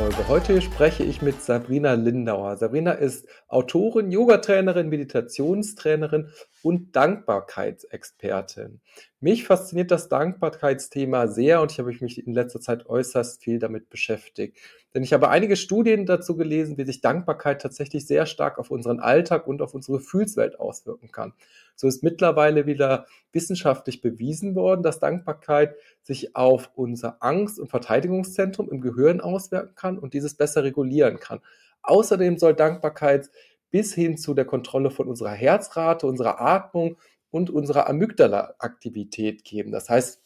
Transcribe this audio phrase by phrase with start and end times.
[0.00, 0.28] Podcast-Folge.
[0.28, 2.56] Heute spreche ich mit Sabrina Lindauer.
[2.56, 6.30] Sabrina ist Autorin, Yogatrainerin, Meditationstrainerin
[6.62, 8.80] und Dankbarkeitsexpertin.
[9.20, 13.90] Mich fasziniert das Dankbarkeitsthema sehr und ich habe mich in letzter Zeit äußerst viel damit
[13.90, 14.56] beschäftigt.
[14.94, 18.98] Denn ich habe einige Studien dazu gelesen, wie sich Dankbarkeit tatsächlich sehr stark auf unseren
[18.98, 21.32] Alltag und auf unsere Gefühlswelt auswirken kann.
[21.76, 28.70] So ist mittlerweile wieder wissenschaftlich bewiesen worden, dass Dankbarkeit sich auf unser Angst- und Verteidigungszentrum
[28.70, 31.40] im Gehirn auswirken kann und dieses besser regulieren kann.
[31.82, 33.30] Außerdem soll Dankbarkeit
[33.70, 36.96] bis hin zu der Kontrolle von unserer Herzrate, unserer Atmung
[37.30, 39.70] und unserer Amygdala-Aktivität geben.
[39.70, 40.20] Das heißt,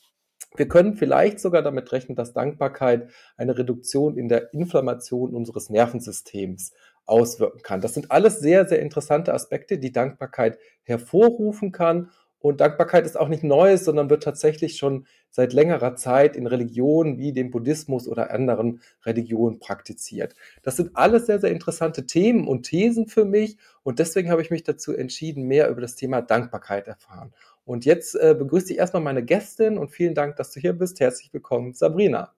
[0.56, 6.72] wir können vielleicht sogar damit rechnen, dass Dankbarkeit eine Reduktion in der Inflammation unseres Nervensystems
[7.06, 7.80] auswirken kann.
[7.80, 12.10] Das sind alles sehr, sehr interessante Aspekte, die Dankbarkeit hervorrufen kann.
[12.44, 17.16] Und Dankbarkeit ist auch nicht Neues, sondern wird tatsächlich schon seit längerer Zeit in Religionen
[17.16, 20.34] wie dem Buddhismus oder anderen Religionen praktiziert.
[20.62, 23.56] Das sind alles sehr, sehr interessante Themen und Thesen für mich.
[23.82, 27.32] Und deswegen habe ich mich dazu entschieden, mehr über das Thema Dankbarkeit erfahren.
[27.64, 31.00] Und jetzt äh, begrüße ich erstmal meine Gästin und vielen Dank, dass du hier bist.
[31.00, 32.34] Herzlich willkommen, Sabrina.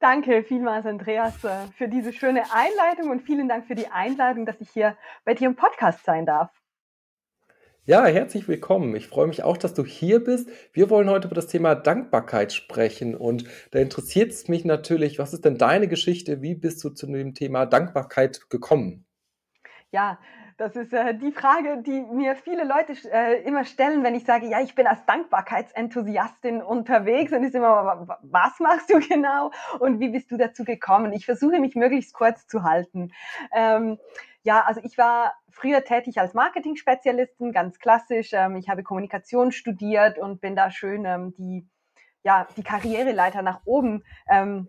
[0.00, 4.60] Danke vielmals, Andreas, äh, für diese schöne Einleitung und vielen Dank für die Einladung, dass
[4.60, 6.59] ich hier bei dir im Podcast sein darf.
[7.86, 8.94] Ja, herzlich willkommen.
[8.94, 10.50] Ich freue mich auch, dass du hier bist.
[10.74, 15.32] Wir wollen heute über das Thema Dankbarkeit sprechen und da interessiert es mich natürlich, was
[15.32, 16.42] ist denn deine Geschichte?
[16.42, 19.06] Wie bist du zu dem Thema Dankbarkeit gekommen?
[19.92, 20.18] Ja,
[20.58, 24.46] das ist äh, die Frage, die mir viele Leute äh, immer stellen, wenn ich sage,
[24.46, 30.10] ja, ich bin als Dankbarkeitsenthusiastin unterwegs und ist immer, was machst du genau und wie
[30.10, 31.14] bist du dazu gekommen?
[31.14, 33.10] Ich versuche mich möglichst kurz zu halten.
[33.54, 33.98] Ähm,
[34.42, 38.30] ja, also ich war früher tätig als Marketing-Spezialistin, ganz klassisch.
[38.32, 41.68] Ähm, ich habe Kommunikation studiert und bin da schön ähm, die,
[42.22, 44.68] ja, die Karriereleiter nach oben ähm,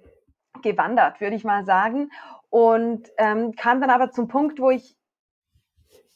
[0.61, 2.11] gewandert, würde ich mal sagen.
[2.49, 4.97] Und ähm, kam dann aber zum Punkt, wo ich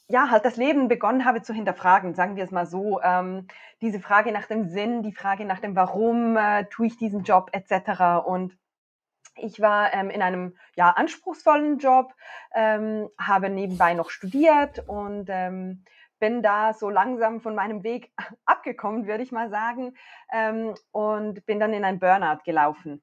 [0.07, 3.01] ja, halt das Leben begonnen habe zu hinterfragen, sagen wir es mal so.
[3.01, 3.47] Ähm,
[3.81, 7.49] diese Frage nach dem Sinn, die Frage nach dem Warum äh, tue ich diesen Job
[7.53, 8.25] etc.
[8.25, 8.55] Und
[9.37, 12.13] ich war ähm, in einem ja, anspruchsvollen Job,
[12.53, 15.83] ähm, habe nebenbei noch studiert und ähm,
[16.19, 18.11] bin da so langsam von meinem Weg
[18.45, 19.95] abgekommen, würde ich mal sagen,
[20.31, 23.01] ähm, und bin dann in ein Burnout gelaufen.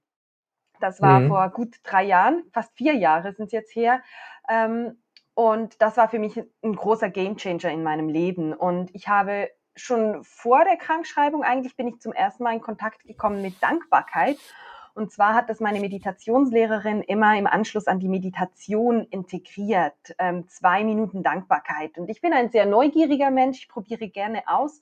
[0.81, 1.29] Das war mhm.
[1.29, 4.03] vor gut drei Jahren, fast vier Jahre sind es jetzt her.
[4.49, 5.01] Ähm,
[5.35, 8.53] und das war für mich ein großer Gamechanger in meinem Leben.
[8.53, 13.05] Und ich habe schon vor der Krankschreibung eigentlich bin ich zum ersten Mal in Kontakt
[13.05, 14.39] gekommen mit Dankbarkeit.
[14.95, 20.15] Und zwar hat das meine Meditationslehrerin immer im Anschluss an die Meditation integriert.
[20.19, 21.99] Ähm, zwei Minuten Dankbarkeit.
[21.99, 23.59] Und ich bin ein sehr neugieriger Mensch.
[23.59, 24.81] Ich probiere gerne aus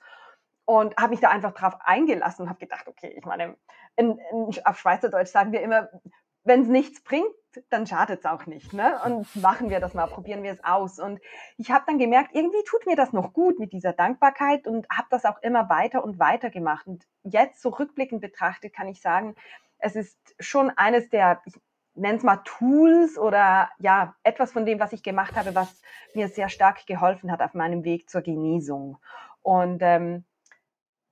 [0.65, 3.57] und habe mich da einfach drauf eingelassen und habe gedacht, okay, ich meine,
[3.97, 5.89] in, in, auf Schweizerdeutsch sagen wir immer,
[6.45, 7.27] wenn es nichts bringt,
[7.69, 8.73] dann schadet es auch nicht.
[8.73, 8.99] Ne?
[9.05, 10.99] Und machen wir das mal, probieren wir es aus.
[10.99, 11.21] Und
[11.57, 15.09] ich habe dann gemerkt, irgendwie tut mir das noch gut mit dieser Dankbarkeit und habe
[15.11, 16.87] das auch immer weiter und weiter gemacht.
[16.87, 19.35] Und jetzt so rückblickend betrachtet kann ich sagen,
[19.81, 21.55] es ist schon eines der, ich
[21.95, 25.83] nenne es mal Tools oder ja, etwas von dem, was ich gemacht habe, was
[26.15, 28.99] mir sehr stark geholfen hat auf meinem Weg zur Genesung.
[29.43, 30.25] Und ähm,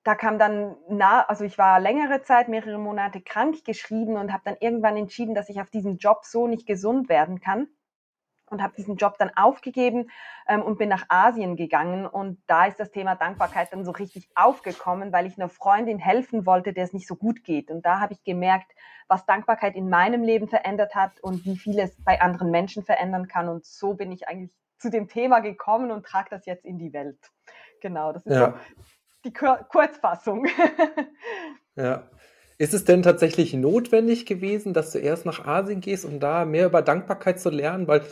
[0.04, 4.42] da kam dann nah, also ich war längere Zeit, mehrere Monate krank geschrieben und habe
[4.44, 7.68] dann irgendwann entschieden, dass ich auf diesem Job so nicht gesund werden kann
[8.50, 10.10] und habe diesen Job dann aufgegeben
[10.46, 14.28] ähm, und bin nach Asien gegangen und da ist das Thema Dankbarkeit dann so richtig
[14.34, 18.00] aufgekommen, weil ich einer Freundin helfen wollte, der es nicht so gut geht und da
[18.00, 18.72] habe ich gemerkt,
[19.08, 23.28] was Dankbarkeit in meinem Leben verändert hat und wie viel es bei anderen Menschen verändern
[23.28, 26.78] kann und so bin ich eigentlich zu dem Thema gekommen und trage das jetzt in
[26.78, 27.18] die Welt.
[27.80, 28.52] Genau, das ist ja.
[28.52, 28.82] so
[29.24, 30.46] die Kurzfassung.
[31.76, 32.08] ja.
[32.60, 36.66] Ist es denn tatsächlich notwendig gewesen, dass du erst nach Asien gehst, um da mehr
[36.66, 37.86] über Dankbarkeit zu lernen?
[37.86, 38.02] Weil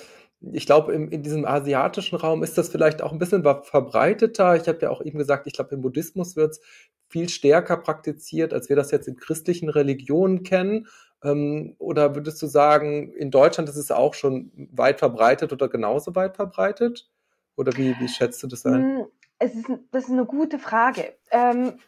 [0.40, 4.56] ich glaube, in diesem asiatischen Raum ist das vielleicht auch ein bisschen verbreiteter.
[4.56, 6.60] Ich habe ja auch eben gesagt, ich glaube, im Buddhismus wird es
[7.08, 10.88] viel stärker praktiziert, als wir das jetzt in christlichen Religionen kennen.
[11.22, 16.14] Ähm, oder würdest du sagen, in Deutschland ist es auch schon weit verbreitet oder genauso
[16.14, 17.08] weit verbreitet?
[17.56, 18.98] Oder wie, wie schätzt du das ein?
[18.98, 19.06] Hm,
[19.38, 21.16] es ist, das ist eine gute Frage.
[21.30, 21.78] Ähm,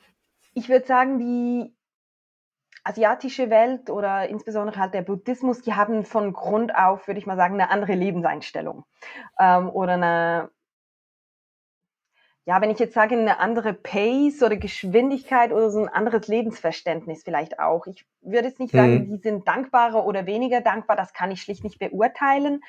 [0.54, 1.74] ich würde sagen, die
[2.88, 7.36] asiatische Welt oder insbesondere halt der Buddhismus, die haben von Grund auf, würde ich mal
[7.36, 8.84] sagen, eine andere Lebenseinstellung
[9.38, 10.50] ähm, oder eine
[12.48, 17.22] ja, wenn ich jetzt sage, eine andere Pace oder Geschwindigkeit oder so ein anderes Lebensverständnis
[17.22, 17.86] vielleicht auch.
[17.86, 19.10] Ich würde jetzt nicht sagen, mhm.
[19.10, 22.62] die sind dankbarer oder weniger dankbar, das kann ich schlicht nicht beurteilen.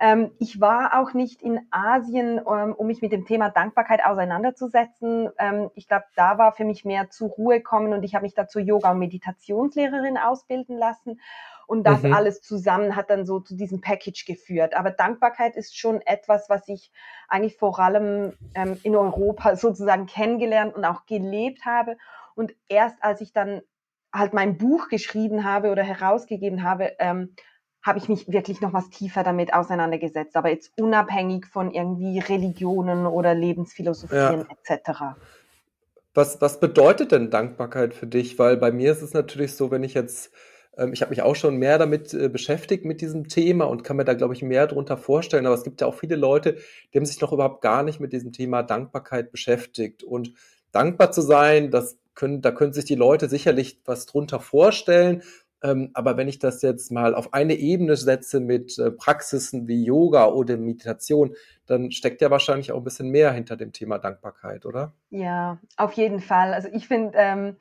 [0.00, 5.28] Ähm, ich war auch nicht in Asien, ähm, um mich mit dem Thema Dankbarkeit auseinanderzusetzen.
[5.38, 8.32] Ähm, ich glaube, da war für mich mehr zur Ruhe kommen und ich habe mich
[8.32, 11.20] dazu Yoga- und Meditationslehrerin ausbilden lassen.
[11.66, 12.14] Und das mhm.
[12.14, 14.74] alles zusammen hat dann so zu diesem Package geführt.
[14.74, 16.92] Aber Dankbarkeit ist schon etwas, was ich
[17.28, 21.96] eigentlich vor allem ähm, in Europa sozusagen kennengelernt und auch gelebt habe.
[22.34, 23.62] Und erst als ich dann
[24.12, 27.34] halt mein Buch geschrieben habe oder herausgegeben habe, ähm,
[27.82, 30.36] habe ich mich wirklich noch was tiefer damit auseinandergesetzt.
[30.36, 34.72] Aber jetzt unabhängig von irgendwie Religionen oder Lebensphilosophien ja.
[34.72, 35.00] etc.
[36.14, 38.38] Was, was bedeutet denn Dankbarkeit für dich?
[38.38, 40.32] Weil bei mir ist es natürlich so, wenn ich jetzt
[40.92, 44.04] ich habe mich auch schon mehr damit äh, beschäftigt mit diesem Thema und kann mir
[44.04, 45.46] da, glaube ich, mehr darunter vorstellen.
[45.46, 46.56] Aber es gibt ja auch viele Leute,
[46.92, 50.02] die haben sich noch überhaupt gar nicht mit diesem Thema Dankbarkeit beschäftigt.
[50.02, 50.32] Und
[50.72, 55.22] dankbar zu sein, das können, da können sich die Leute sicherlich was drunter vorstellen.
[55.62, 59.84] Ähm, aber wenn ich das jetzt mal auf eine Ebene setze mit äh, Praxisen wie
[59.84, 61.34] Yoga oder Meditation,
[61.66, 64.92] dann steckt ja wahrscheinlich auch ein bisschen mehr hinter dem Thema Dankbarkeit, oder?
[65.10, 66.52] Ja, auf jeden Fall.
[66.52, 67.56] Also ich finde, ähm,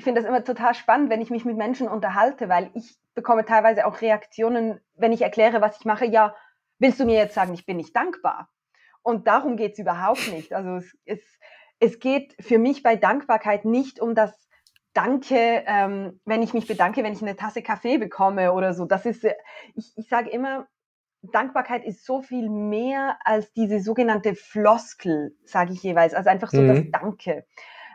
[0.00, 3.44] ich finde das immer total spannend, wenn ich mich mit Menschen unterhalte, weil ich bekomme
[3.44, 6.06] teilweise auch Reaktionen, wenn ich erkläre, was ich mache.
[6.06, 6.34] Ja,
[6.78, 8.48] willst du mir jetzt sagen, ich bin nicht dankbar?
[9.02, 10.54] Und darum geht es überhaupt nicht.
[10.54, 11.20] Also es, es,
[11.80, 14.48] es geht für mich bei Dankbarkeit nicht um das
[14.94, 18.86] Danke, ähm, wenn ich mich bedanke, wenn ich eine Tasse Kaffee bekomme oder so.
[18.86, 19.34] Das ist, äh,
[19.74, 20.66] ich, ich sage immer,
[21.20, 26.62] Dankbarkeit ist so viel mehr als diese sogenannte Floskel, sage ich jeweils, also einfach so
[26.62, 26.68] mhm.
[26.68, 27.46] das Danke.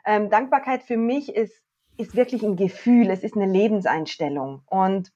[0.06, 1.64] Ähm, Dankbarkeit für mich ist
[1.97, 4.63] ist wirklich ein Gefühl, es ist eine Lebenseinstellung.
[4.65, 5.12] Und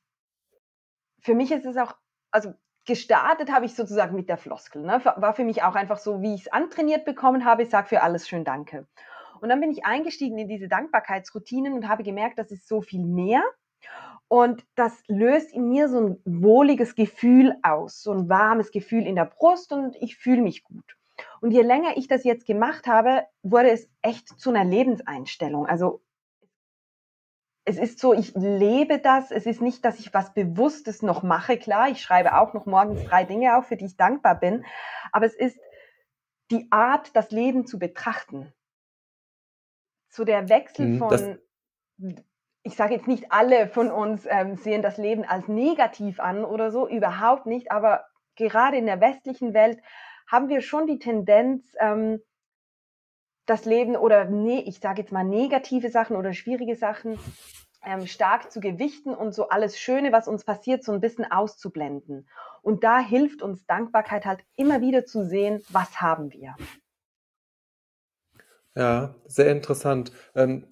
[1.22, 1.96] für mich ist es auch,
[2.32, 2.54] also
[2.86, 4.82] gestartet habe ich sozusagen mit der Floskel.
[4.82, 5.02] Ne?
[5.04, 8.02] War für mich auch einfach so, wie ich es antrainiert bekommen habe, ich sage für
[8.02, 8.88] alles schön Danke.
[9.42, 13.06] Und dann bin ich eingestiegen in diese Dankbarkeitsroutinen und habe gemerkt, das ist so viel
[13.06, 13.44] mehr.
[14.28, 19.16] Und das löst in mir so ein wohliges Gefühl aus, so ein warmes Gefühl in
[19.16, 20.98] der Brust und ich fühle mich gut.
[21.42, 25.66] Und je länger ich das jetzt gemacht habe, wurde es echt zu einer Lebenseinstellung.
[25.66, 26.02] Also
[27.70, 29.30] es ist so, ich lebe das.
[29.30, 31.56] Es ist nicht, dass ich was Bewusstes noch mache.
[31.56, 34.66] Klar, ich schreibe auch noch morgens drei Dinge auf, für die ich dankbar bin.
[35.12, 35.60] Aber es ist
[36.50, 38.52] die Art, das Leben zu betrachten.
[40.10, 41.38] So der Wechsel mhm, von,
[42.64, 46.72] ich sage jetzt nicht alle von uns ähm, sehen das Leben als negativ an oder
[46.72, 47.72] so, überhaupt nicht.
[47.72, 48.06] Aber
[48.36, 49.80] gerade in der westlichen Welt
[50.28, 52.20] haben wir schon die Tendenz, ähm,
[53.50, 57.20] das Leben oder nee, ich sage jetzt mal negative Sachen oder schwierige Sachen
[57.86, 62.28] ähm, stark zu gewichten und so alles Schöne, was uns passiert, so ein bisschen auszublenden.
[62.62, 66.56] Und da hilft uns Dankbarkeit halt immer wieder zu sehen, was haben wir.
[68.76, 70.12] Ja, sehr interessant.
[70.36, 70.68] Ähm,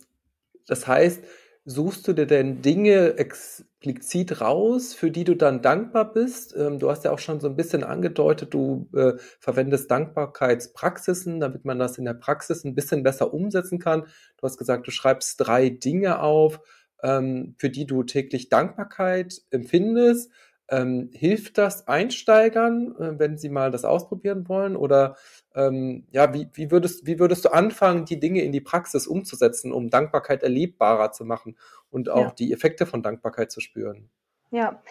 [0.68, 1.24] das heißt,
[1.70, 6.56] suchst du dir denn Dinge explizit raus, für die du dann dankbar bist?
[6.58, 11.66] Ähm, du hast ja auch schon so ein bisschen angedeutet, du äh, verwendest Dankbarkeitspraxisen, damit
[11.66, 14.04] man das in der Praxis ein bisschen besser umsetzen kann.
[14.04, 16.62] Du hast gesagt, du schreibst drei Dinge auf
[17.04, 20.32] ähm, für die du täglich Dankbarkeit empfindest.
[20.70, 24.76] Ähm, hilft das Einsteigern, äh, wenn sie mal das ausprobieren wollen?
[24.76, 25.16] Oder
[25.56, 29.72] ähm, ja, wie, wie, würdest, wie würdest du anfangen, die Dinge in die Praxis umzusetzen,
[29.72, 31.58] um Dankbarkeit erlebbarer zu machen
[31.90, 32.32] und auch ja.
[32.32, 34.10] die Effekte von Dankbarkeit zu spüren?
[34.52, 34.82] Ja,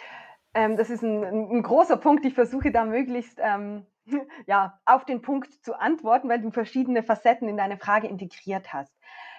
[0.54, 2.24] ähm, das ist ein, ein, großer Punkt.
[2.24, 3.84] Ich versuche da möglichst ähm,
[4.46, 8.92] ja, auf den Punkt zu antworten, weil du verschiedene Facetten in deine Frage integriert hast.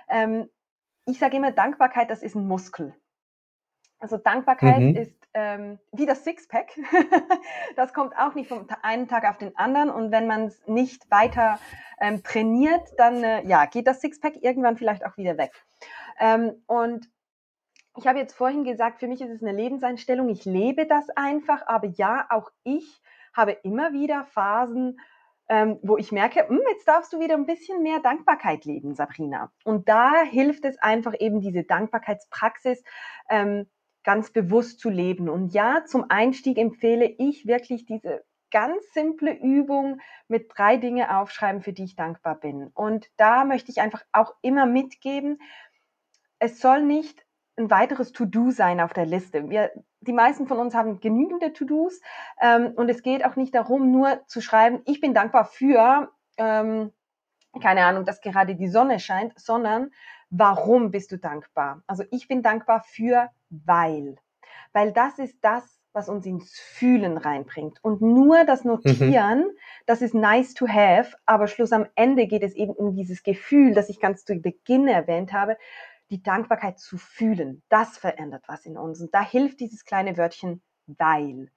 [0.07, 0.47] Ähm,
[1.05, 2.93] ich sage immer, Dankbarkeit, das ist ein Muskel.
[3.99, 4.95] Also Dankbarkeit mhm.
[4.95, 6.71] ist ähm, wie das Sixpack.
[7.75, 9.91] das kommt auch nicht vom einen Tag auf den anderen.
[9.91, 11.59] Und wenn man es nicht weiter
[12.01, 15.51] ähm, trainiert, dann äh, ja, geht das Sixpack irgendwann vielleicht auch wieder weg.
[16.19, 17.07] Ähm, und
[17.95, 20.27] ich habe jetzt vorhin gesagt, für mich ist es eine Lebenseinstellung.
[20.29, 21.67] Ich lebe das einfach.
[21.67, 22.99] Aber ja, auch ich
[23.31, 24.99] habe immer wieder Phasen,
[25.49, 29.51] ähm, wo ich merke, hm, jetzt darfst du wieder ein bisschen mehr Dankbarkeit leben, Sabrina.
[29.63, 32.83] Und da hilft es einfach eben diese Dankbarkeitspraxis
[33.29, 33.67] ähm,
[34.07, 35.27] ganz bewusst zu leben.
[35.27, 39.99] Und ja, zum Einstieg empfehle ich wirklich diese ganz simple Übung
[40.29, 42.67] mit drei Dinge aufschreiben, für die ich dankbar bin.
[42.67, 45.41] Und da möchte ich einfach auch immer mitgeben,
[46.39, 47.25] es soll nicht
[47.57, 49.49] ein weiteres To-Do sein auf der Liste.
[49.49, 51.99] Wir, die meisten von uns haben genügende To-Dos
[52.39, 56.93] ähm, und es geht auch nicht darum, nur zu schreiben, ich bin dankbar für, ähm,
[57.61, 59.91] keine Ahnung, dass gerade die Sonne scheint, sondern
[60.29, 61.83] warum bist du dankbar?
[61.87, 64.15] Also ich bin dankbar für, weil.
[64.73, 67.83] Weil das ist das, was uns ins Fühlen reinbringt.
[67.83, 68.71] Und nur das mhm.
[68.71, 69.57] Notieren, mhm.
[69.85, 73.73] das ist nice to have, aber Schluss am Ende geht es eben um dieses Gefühl,
[73.73, 75.57] das ich ganz zu Beginn erwähnt habe,
[76.09, 77.63] die Dankbarkeit zu fühlen.
[77.69, 79.01] Das verändert was in uns.
[79.01, 81.49] Und da hilft dieses kleine Wörtchen weil.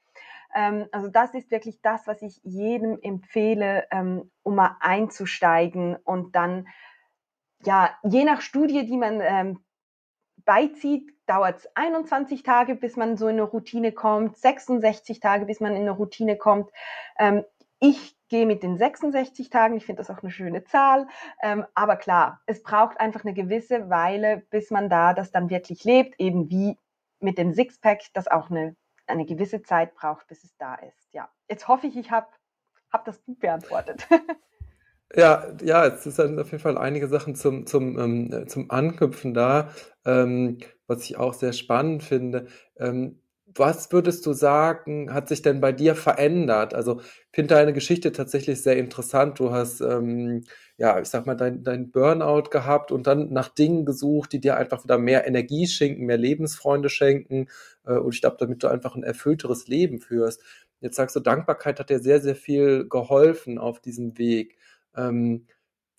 [0.54, 6.34] Ähm, also das ist wirklich das, was ich jedem empfehle, ähm, um mal einzusteigen und
[6.34, 6.66] dann,
[7.64, 9.60] ja, je nach Studie, die man ähm,
[10.44, 15.60] beizieht, dauert es 21 Tage, bis man so in eine Routine kommt, 66 Tage, bis
[15.60, 16.70] man in eine Routine kommt.
[17.18, 17.44] Ähm,
[17.78, 21.08] ich gehe mit den 66 Tagen, ich finde das auch eine schöne Zahl,
[21.42, 25.84] ähm, aber klar, es braucht einfach eine gewisse Weile, bis man da das dann wirklich
[25.84, 26.76] lebt, eben wie
[27.20, 28.76] mit dem Sixpack, das auch eine
[29.10, 31.12] eine gewisse Zeit braucht, bis es da ist.
[31.12, 32.28] Ja, jetzt hoffe ich, ich habe
[32.92, 34.06] hab das gut beantwortet.
[35.16, 39.70] Ja, ja, es ist auf jeden Fall einige Sachen zum, zum, ähm, zum Anknüpfen da,
[40.04, 42.46] ähm, was ich auch sehr spannend finde.
[42.78, 43.18] Ähm,
[43.56, 46.72] was würdest du sagen, hat sich denn bei dir verändert?
[46.74, 49.40] Also, ich finde deine Geschichte tatsächlich sehr interessant.
[49.40, 50.44] Du hast, ähm,
[50.76, 54.56] ja, ich sag mal, dein, dein Burnout gehabt und dann nach Dingen gesucht, die dir
[54.56, 57.48] einfach wieder mehr Energie schenken, mehr Lebensfreunde schenken.
[57.84, 60.40] Äh, und ich glaube, damit du einfach ein erfüllteres Leben führst.
[60.80, 64.56] Jetzt sagst du, Dankbarkeit hat dir sehr, sehr viel geholfen auf diesem Weg.
[64.96, 65.46] Ähm,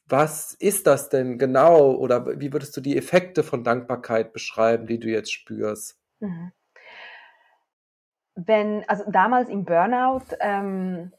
[0.08, 5.00] was ist das denn genau oder wie würdest du die Effekte von Dankbarkeit beschreiben, die
[5.00, 5.98] du jetzt spürst?
[6.20, 6.52] Mhm
[8.36, 11.12] wenn, also damals im Burnout, ähm,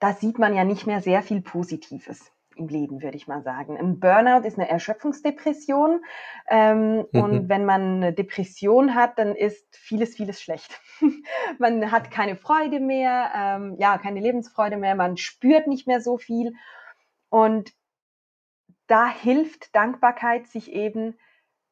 [0.00, 3.76] da sieht man ja nicht mehr sehr viel Positives im Leben, würde ich mal sagen.
[3.76, 6.04] Ein Burnout ist eine Erschöpfungsdepression.
[6.48, 7.22] Ähm, mhm.
[7.22, 10.80] Und wenn man eine Depression hat, dann ist vieles, vieles schlecht.
[11.58, 16.18] man hat keine Freude mehr, ähm, ja, keine Lebensfreude mehr, man spürt nicht mehr so
[16.18, 16.54] viel.
[17.28, 17.72] Und
[18.86, 21.16] da hilft Dankbarkeit, sich eben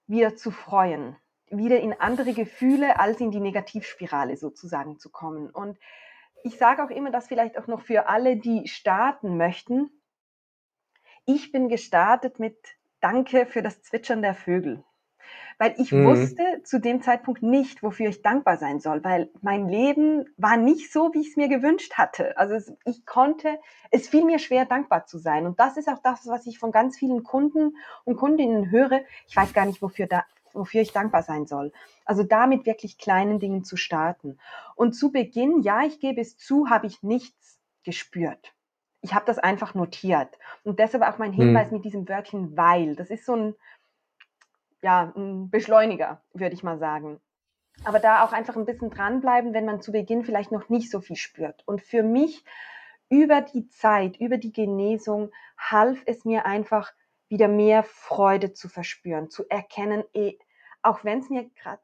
[0.07, 1.17] wieder zu freuen
[1.53, 5.51] wieder in andere Gefühle als in die Negativspirale sozusagen zu kommen.
[5.51, 5.79] Und
[6.45, 9.91] ich sage auch immer, dass vielleicht auch noch für alle, die starten möchten,
[11.25, 12.57] ich bin gestartet mit
[13.01, 14.85] Danke für das Zwitschern der Vögel.
[15.59, 16.07] Weil ich mhm.
[16.07, 20.93] wusste zu dem Zeitpunkt nicht, wofür ich dankbar sein soll, weil mein Leben war nicht
[20.93, 22.37] so, wie ich es mir gewünscht hatte.
[22.37, 23.59] Also es, ich konnte,
[23.91, 25.47] es fiel mir schwer, dankbar zu sein.
[25.47, 29.03] Und das ist auch das, was ich von ganz vielen Kunden und Kundinnen höre.
[29.29, 31.73] Ich weiß gar nicht, wofür, da, wofür ich dankbar sein soll.
[32.05, 34.39] Also damit wirklich kleinen Dingen zu starten.
[34.75, 38.52] Und zu Beginn, ja, ich gebe es zu, habe ich nichts gespürt.
[39.03, 40.39] Ich habe das einfach notiert.
[40.65, 41.75] Und deshalb auch mein Hinweis hm.
[41.75, 42.97] mit diesem Wörtchen weil.
[42.97, 43.55] Das ist so ein,
[44.81, 47.21] ja, ein Beschleuniger, würde ich mal sagen.
[47.85, 51.01] Aber da auch einfach ein bisschen dranbleiben, wenn man zu Beginn vielleicht noch nicht so
[51.01, 51.63] viel spürt.
[51.67, 52.45] Und für mich
[53.09, 56.93] über die Zeit, über die Genesung half es mir einfach,
[57.29, 60.39] wieder mehr Freude zu verspüren, zu erkennen, eh,
[60.83, 61.81] auch wenn es mir gerade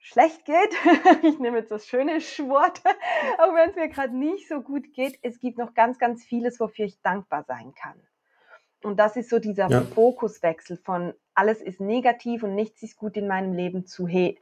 [0.00, 0.74] schlecht geht,
[1.22, 2.82] ich nehme jetzt das schöne Wort,
[3.38, 6.58] auch wenn es mir gerade nicht so gut geht, es gibt noch ganz, ganz vieles,
[6.58, 8.00] wofür ich dankbar sein kann.
[8.82, 9.82] Und das ist so dieser ja.
[9.82, 14.40] Fokuswechsel von alles ist negativ und nichts ist gut in meinem Leben zu, hey,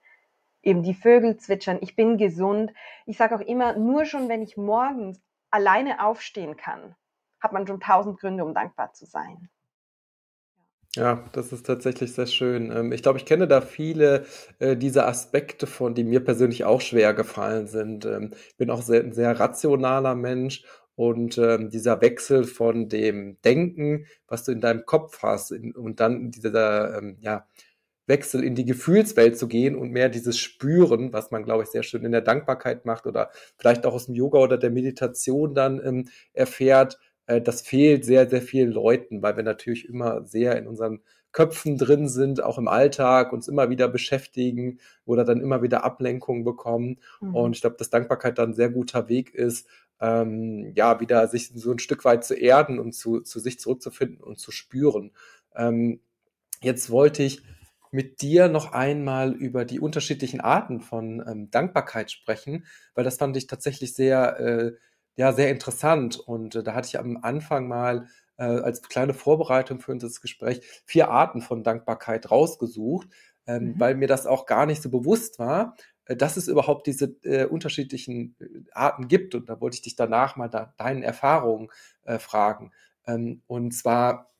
[0.63, 2.73] eben die Vögel zwitschern, ich bin gesund.
[3.07, 6.95] Ich sage auch immer, nur schon wenn ich morgens alleine aufstehen kann,
[7.41, 9.49] hat man schon tausend Gründe, um dankbar zu sein.
[10.97, 12.71] Ja, das ist tatsächlich sehr schön.
[12.73, 14.25] Ähm, ich glaube, ich kenne da viele
[14.59, 18.07] äh, dieser Aspekte von, die mir persönlich auch schwer gefallen sind.
[18.07, 20.65] Ähm, ich bin auch sehr, ein sehr rationaler Mensch
[20.97, 26.01] und ähm, dieser Wechsel von dem Denken, was du in deinem Kopf hast, in, und
[26.01, 27.47] dann dieser ähm, ja,
[28.07, 31.83] Wechsel in die Gefühlswelt zu gehen und mehr dieses Spüren, was man, glaube ich, sehr
[31.83, 35.81] schön in der Dankbarkeit macht oder vielleicht auch aus dem Yoga oder der Meditation dann
[35.85, 40.67] ähm, erfährt äh, das fehlt sehr, sehr vielen Leuten, weil wir natürlich immer sehr in
[40.67, 45.85] unseren Köpfen drin sind, auch im Alltag, uns immer wieder beschäftigen oder dann immer wieder
[45.85, 46.99] Ablenkungen bekommen.
[47.21, 47.35] Mhm.
[47.35, 49.69] Und ich glaube, dass Dankbarkeit dann ein sehr guter Weg ist,
[50.01, 54.23] ähm, ja, wieder sich so ein Stück weit zu erden und zu, zu sich zurückzufinden
[54.23, 55.13] und zu spüren.
[55.55, 56.01] Ähm,
[56.63, 57.43] jetzt wollte ich
[57.91, 63.37] mit dir noch einmal über die unterschiedlichen Arten von ähm, Dankbarkeit sprechen, weil das fand
[63.37, 64.73] ich tatsächlich sehr äh,
[65.19, 66.17] ja, sehr interessant.
[66.17, 68.07] Und äh, da hatte ich am Anfang mal
[68.37, 73.09] äh, als kleine Vorbereitung für unser Gespräch vier Arten von Dankbarkeit rausgesucht,
[73.49, 73.81] ähm, mhm.
[73.81, 77.47] weil mir das auch gar nicht so bewusst war, äh, dass es überhaupt diese äh,
[77.47, 79.35] unterschiedlichen äh, Arten gibt.
[79.35, 81.69] Und da wollte ich dich danach mal da, deinen Erfahrungen
[82.05, 82.71] äh, fragen.
[83.05, 84.31] Ähm, und zwar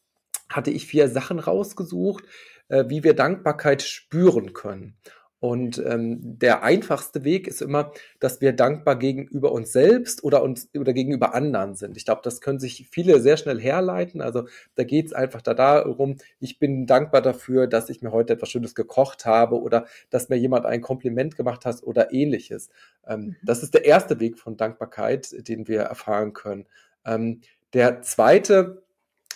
[0.49, 2.25] hatte ich vier Sachen rausgesucht,
[2.71, 4.97] wie wir Dankbarkeit spüren können.
[5.41, 10.69] Und ähm, der einfachste Weg ist immer, dass wir dankbar gegenüber uns selbst oder uns
[10.77, 11.97] oder gegenüber anderen sind.
[11.97, 14.21] Ich glaube, das können sich viele sehr schnell herleiten.
[14.21, 18.33] Also da geht es einfach da darum, ich bin dankbar dafür, dass ich mir heute
[18.33, 22.71] etwas Schönes gekocht habe oder dass mir jemand ein Kompliment gemacht hat oder ähnliches.
[23.07, 23.37] Ähm, mhm.
[23.43, 26.67] Das ist der erste Weg von Dankbarkeit, den wir erfahren können.
[27.07, 27.43] Ähm,
[27.75, 28.83] der zweite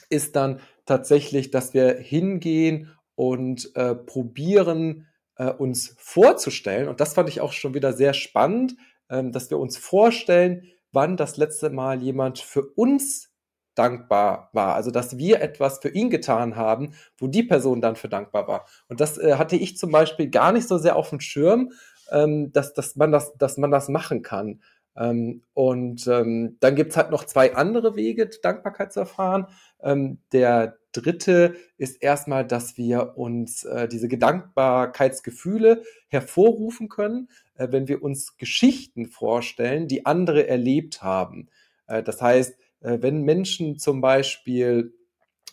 [0.09, 5.06] ist dann tatsächlich, dass wir hingehen und äh, probieren,
[5.43, 8.77] äh, uns vorzustellen, und das fand ich auch schon wieder sehr spannend,
[9.11, 13.31] ähm, dass wir uns vorstellen, wann das letzte Mal jemand für uns
[13.75, 14.75] dankbar war.
[14.75, 18.67] Also, dass wir etwas für ihn getan haben, wo die Person dann für dankbar war.
[18.89, 21.73] Und das äh, hatte ich zum Beispiel gar nicht so sehr auf dem Schirm,
[22.11, 24.61] ähm, dass, dass, man das, dass man das machen kann.
[24.97, 29.47] Ähm, und ähm, dann gibt's halt noch zwei andere Wege, Dankbarkeit zu erfahren.
[29.83, 37.89] Ähm, der dritte ist erstmal, dass wir uns äh, diese Gedankbarkeitsgefühle hervorrufen können, äh, wenn
[37.89, 41.49] wir uns Geschichten vorstellen, die andere erlebt haben.
[41.87, 44.93] Äh, das heißt, äh, wenn Menschen zum Beispiel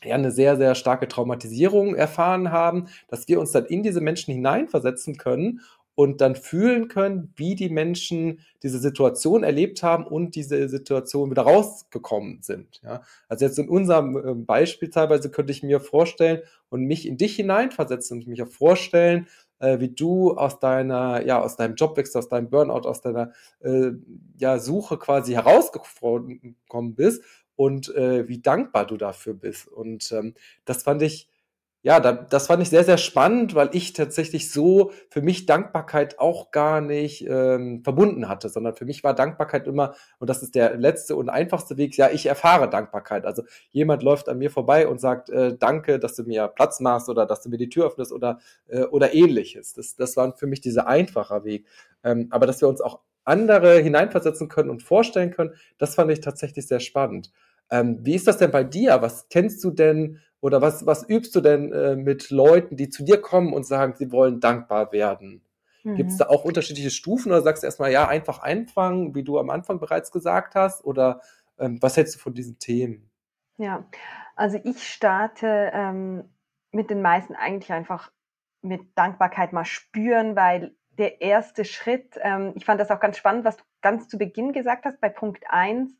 [0.03, 4.33] ja, eine sehr, sehr starke Traumatisierung erfahren haben, dass wir uns dann in diese Menschen
[4.33, 5.61] hineinversetzen können
[5.99, 11.41] und dann fühlen können, wie die Menschen diese Situation erlebt haben und diese Situation wieder
[11.41, 12.79] rausgekommen sind.
[12.85, 13.01] Ja?
[13.27, 16.39] Also jetzt in unserem ähm, Beispiel teilweise könnte ich mir vorstellen
[16.69, 19.27] und mich in dich hineinversetzen und mich auch vorstellen,
[19.59, 23.91] äh, wie du aus deiner, ja, aus deinem Jobwechsel, aus deinem Burnout, aus deiner äh,
[24.37, 27.25] ja, Suche quasi herausgekommen bist
[27.57, 29.67] und äh, wie dankbar du dafür bist.
[29.67, 31.28] Und ähm, das fand ich
[31.81, 36.19] ja, da, das fand ich sehr, sehr spannend, weil ich tatsächlich so für mich Dankbarkeit
[36.19, 40.55] auch gar nicht ähm, verbunden hatte, sondern für mich war Dankbarkeit immer, und das ist
[40.55, 43.25] der letzte und einfachste Weg, ja, ich erfahre Dankbarkeit.
[43.25, 47.07] Also jemand läuft an mir vorbei und sagt, äh, danke, dass du mir Platz machst
[47.07, 49.73] oder dass du mir die Tür öffnest oder, äh, oder ähnliches.
[49.73, 51.65] Das, das war für mich dieser einfache Weg.
[52.03, 56.19] Ähm, aber dass wir uns auch andere hineinversetzen können und vorstellen können, das fand ich
[56.19, 57.31] tatsächlich sehr spannend.
[57.71, 59.01] Ähm, wie ist das denn bei dir?
[59.01, 63.03] Was kennst du denn oder was, was übst du denn äh, mit Leuten, die zu
[63.03, 65.41] dir kommen und sagen, sie wollen dankbar werden?
[65.83, 65.95] Mhm.
[65.95, 69.39] Gibt es da auch unterschiedliche Stufen oder sagst du erstmal, ja, einfach einfangen, wie du
[69.39, 70.83] am Anfang bereits gesagt hast?
[70.85, 71.21] Oder
[71.57, 73.09] ähm, was hältst du von diesen Themen?
[73.57, 73.85] Ja,
[74.35, 76.23] also ich starte ähm,
[76.71, 78.11] mit den meisten eigentlich einfach
[78.61, 83.45] mit Dankbarkeit mal spüren, weil der erste Schritt, ähm, ich fand das auch ganz spannend,
[83.45, 85.95] was du ganz zu Beginn gesagt hast, bei Punkt 1,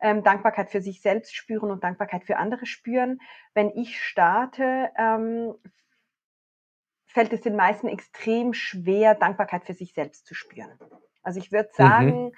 [0.00, 3.20] ähm, Dankbarkeit für sich selbst spüren und Dankbarkeit für andere spüren.
[3.54, 5.54] Wenn ich starte, ähm,
[7.06, 10.78] fällt es den meisten extrem schwer, Dankbarkeit für sich selbst zu spüren.
[11.22, 11.76] Also ich würde mhm.
[11.76, 12.32] sagen, mhm.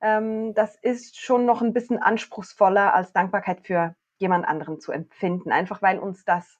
[0.00, 5.52] ähm, das ist schon noch ein bisschen anspruchsvoller, als Dankbarkeit für jemand anderen zu empfinden.
[5.52, 6.58] Einfach weil uns das,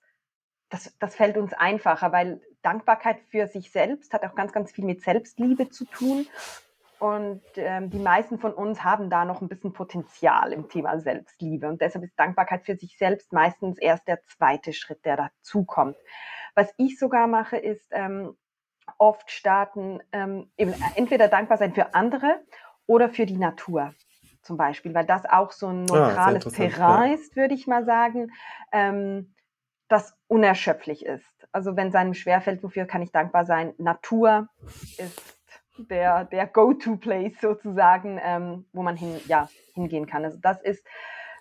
[0.69, 4.85] das, das fällt uns einfacher, weil Dankbarkeit für sich selbst hat auch ganz, ganz viel
[4.85, 6.27] mit Selbstliebe zu tun.
[6.99, 11.69] Und ähm, die meisten von uns haben da noch ein bisschen Potenzial im Thema Selbstliebe.
[11.69, 15.97] Und deshalb ist Dankbarkeit für sich selbst meistens erst der zweite Schritt, der dazukommt.
[16.55, 18.37] Was ich sogar mache, ist ähm,
[18.99, 22.41] oft starten, ähm, eben entweder dankbar sein für andere
[22.87, 23.95] oder für die Natur
[24.43, 27.15] zum Beispiel, weil das auch so ein ah, neutrales ah, Terrain ja.
[27.15, 28.33] ist, würde ich mal sagen,
[28.73, 29.35] ähm,
[29.89, 31.49] das unerschöpflich ist.
[31.53, 33.75] Also wenn es einem schwerfällt, wofür kann ich dankbar sein?
[33.79, 34.49] Natur
[34.99, 35.38] ist
[35.79, 40.25] der, der Go-To-Place sozusagen, ähm, wo man hin, ja, hingehen kann.
[40.25, 40.85] Also das ist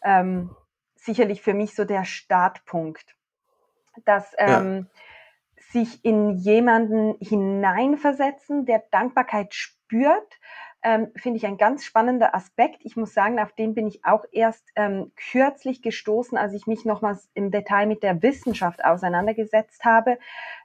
[0.03, 0.55] ähm,
[0.95, 3.15] sicherlich für mich so der Startpunkt,
[4.05, 4.87] dass ähm,
[5.55, 5.61] ja.
[5.71, 10.39] sich in jemanden hineinversetzen, der Dankbarkeit spürt,
[10.87, 12.79] ähm, finde ich ein ganz spannender Aspekt.
[12.85, 16.85] Ich muss sagen, auf den bin ich auch erst ähm, kürzlich gestoßen, als ich mich
[16.85, 20.17] nochmals im Detail mit der Wissenschaft auseinandergesetzt habe,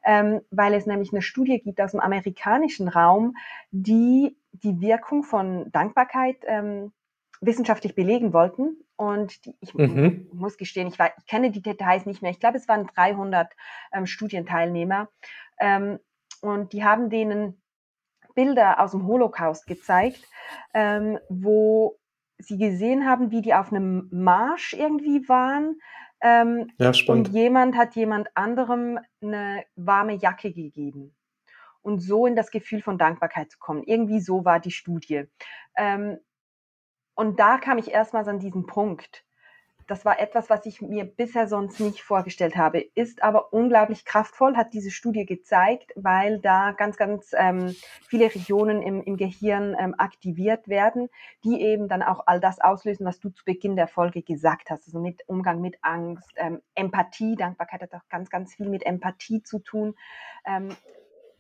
[0.05, 3.35] ähm, weil es nämlich eine Studie gibt aus dem amerikanischen Raum,
[3.73, 6.93] die die Wirkung von Dankbarkeit ähm,
[7.41, 8.77] wissenschaftlich belegen wollten.
[8.95, 10.29] Und die, ich mhm.
[10.33, 12.31] muss gestehen, ich, war, ich, kenne die Details nicht mehr.
[12.31, 13.51] Ich glaube, es waren 300
[13.93, 15.09] ähm, Studienteilnehmer.
[15.59, 15.99] Ähm,
[16.43, 17.62] und die haben denen
[18.35, 20.23] Bilder aus dem Holocaust gezeigt,
[20.75, 21.99] ähm, wo
[22.39, 25.81] sie gesehen haben, wie die auf einem Marsch irgendwie waren.
[26.21, 27.29] Ähm, ja, spannend.
[27.29, 31.15] Und jemand hat jemand anderem eine warme Jacke gegeben.
[31.83, 33.83] Und so in das Gefühl von Dankbarkeit zu kommen.
[33.83, 35.25] Irgendwie so war die Studie.
[35.77, 36.19] Ähm,
[37.15, 39.25] und da kam ich erstmals an diesen Punkt
[39.93, 44.57] das war etwas, was ich mir bisher sonst nicht vorgestellt habe, ist aber unglaublich kraftvoll,
[44.57, 47.77] hat diese Studie gezeigt, weil da ganz, ganz ähm,
[48.09, 51.11] viele Regionen im, im Gehirn ähm, aktiviert werden,
[51.45, 54.87] die eben dann auch all das auslösen, was du zu Beginn der Folge gesagt hast,
[54.87, 59.43] also mit Umgang mit Angst, ähm, Empathie, Dankbarkeit hat auch ganz, ganz viel mit Empathie
[59.43, 59.95] zu tun.
[60.47, 60.71] Ähm,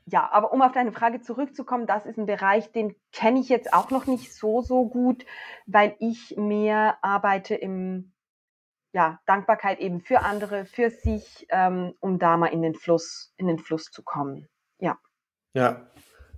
[0.05, 3.73] ja, aber um auf deine Frage zurückzukommen, das ist ein Bereich, den kenne ich jetzt
[3.73, 5.25] auch noch nicht so, so gut,
[5.65, 8.12] weil ich mehr arbeite im,
[8.93, 13.47] ja, Dankbarkeit eben für andere, für sich, ähm, um da mal in den Fluss, in
[13.47, 14.49] den Fluss zu kommen.
[14.79, 14.99] Ja.
[15.55, 15.87] Ja,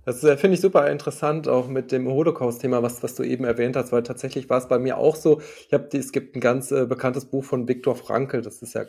[0.05, 3.75] das äh, finde ich super interessant, auch mit dem Holocaust-Thema, was, was du eben erwähnt
[3.75, 5.41] hast, weil tatsächlich war es bei mir auch so.
[5.67, 8.85] Ich habe, es gibt ein ganz äh, bekanntes Buch von Viktor Frankl, das ist ja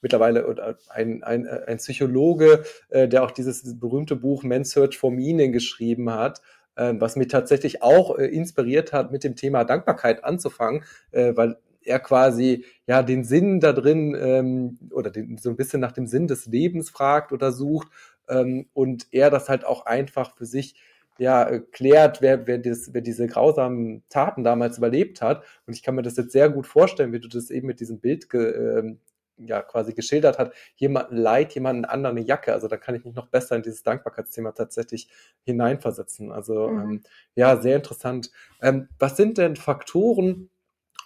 [0.00, 5.10] mittlerweile ein, ein, äh, ein Psychologe, äh, der auch dieses berühmte Buch Men's Search for
[5.10, 6.42] Meaning geschrieben hat,
[6.76, 11.56] äh, was mich tatsächlich auch äh, inspiriert hat, mit dem Thema Dankbarkeit anzufangen, äh, weil
[11.86, 16.06] er quasi ja den Sinn da drin ähm, oder den, so ein bisschen nach dem
[16.06, 17.88] Sinn des Lebens fragt oder sucht
[18.28, 20.74] ähm, und er das halt auch einfach für sich
[21.18, 25.44] ja, klärt, wer, wer, das, wer diese grausamen Taten damals überlebt hat.
[25.66, 28.00] Und ich kann mir das jetzt sehr gut vorstellen, wie du das eben mit diesem
[28.00, 28.98] Bild ge, ähm,
[29.36, 32.52] ja, quasi geschildert hat, jemanden leid, jemanden anderen eine Jacke.
[32.52, 35.08] Also da kann ich mich noch besser in dieses Dankbarkeitsthema tatsächlich
[35.44, 36.32] hineinversetzen.
[36.32, 36.80] Also mhm.
[36.80, 37.02] ähm,
[37.34, 38.30] ja, sehr interessant.
[38.60, 40.50] Ähm, was sind denn Faktoren,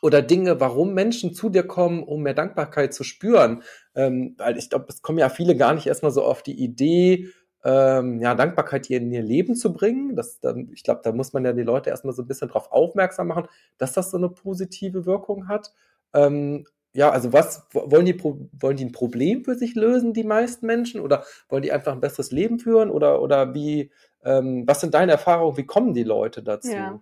[0.03, 3.63] oder Dinge, warum Menschen zu dir kommen, um mehr Dankbarkeit zu spüren.
[3.95, 7.29] Ähm, weil ich glaube, es kommen ja viele gar nicht erstmal so auf die Idee,
[7.65, 10.15] ähm, ja, Dankbarkeit hier in ihr Leben zu bringen.
[10.15, 12.71] Das dann, ich glaube, da muss man ja die Leute erstmal so ein bisschen darauf
[12.71, 15.73] aufmerksam machen, dass das so eine positive Wirkung hat.
[16.15, 20.65] Ähm, ja, also was wollen die, wollen die ein Problem für sich lösen, die meisten
[20.65, 22.91] Menschen, oder wollen die einfach ein besseres Leben führen?
[22.91, 23.91] Oder, oder wie,
[24.25, 25.57] ähm, was sind deine Erfahrungen?
[25.57, 26.73] Wie kommen die Leute dazu?
[26.73, 27.01] Ja.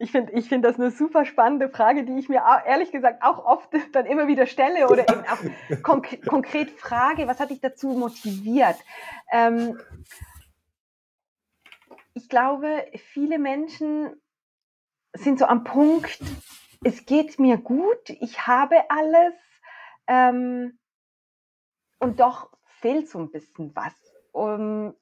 [0.00, 3.44] Ich finde ich find das eine super spannende Frage, die ich mir ehrlich gesagt auch
[3.44, 7.88] oft dann immer wieder stelle oder eben auch konk konkret frage, was hat dich dazu
[7.88, 8.76] motiviert?
[9.32, 9.80] Ähm,
[12.14, 14.14] ich glaube, viele Menschen
[15.14, 16.20] sind so am Punkt,
[16.84, 19.34] es geht mir gut, ich habe alles
[20.06, 20.78] ähm,
[21.98, 23.94] und doch fehlt so ein bisschen was.
[24.32, 24.94] Um,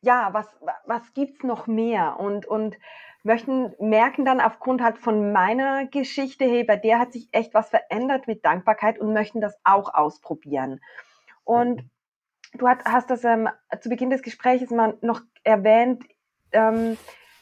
[0.00, 0.46] ja, was,
[0.86, 2.18] was gibt's noch mehr?
[2.18, 2.78] Und, und
[3.26, 7.68] möchten, merken dann aufgrund halt von meiner Geschichte, hey, bei der hat sich echt was
[7.68, 10.80] verändert mit Dankbarkeit und möchten das auch ausprobieren.
[11.44, 11.82] Und
[12.54, 13.48] du hast das ähm,
[13.80, 16.04] zu Beginn des Gesprächs mal noch erwähnt,
[16.52, 16.96] ähm,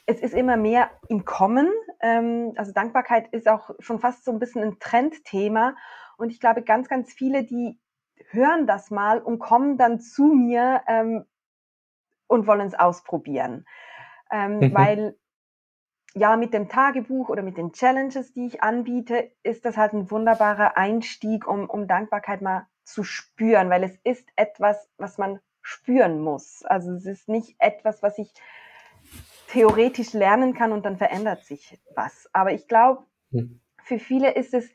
[0.07, 1.70] es ist immer mehr im Kommen.
[2.01, 5.77] Ähm, also Dankbarkeit ist auch schon fast so ein bisschen ein Trendthema.
[6.16, 7.79] Und ich glaube, ganz, ganz viele, die
[8.31, 11.25] hören das mal und kommen dann zu mir ähm,
[12.27, 13.64] und wollen es ausprobieren.
[14.31, 14.75] Ähm, mhm.
[14.75, 15.16] Weil
[16.14, 20.11] ja, mit dem Tagebuch oder mit den Challenges, die ich anbiete, ist das halt ein
[20.11, 26.20] wunderbarer Einstieg, um, um Dankbarkeit mal zu spüren, weil es ist etwas, was man spüren
[26.20, 26.64] muss.
[26.64, 28.33] Also es ist nicht etwas, was ich
[29.48, 32.29] theoretisch lernen kann und dann verändert sich was.
[32.33, 33.61] Aber ich glaube, hm.
[33.83, 34.72] für viele ist es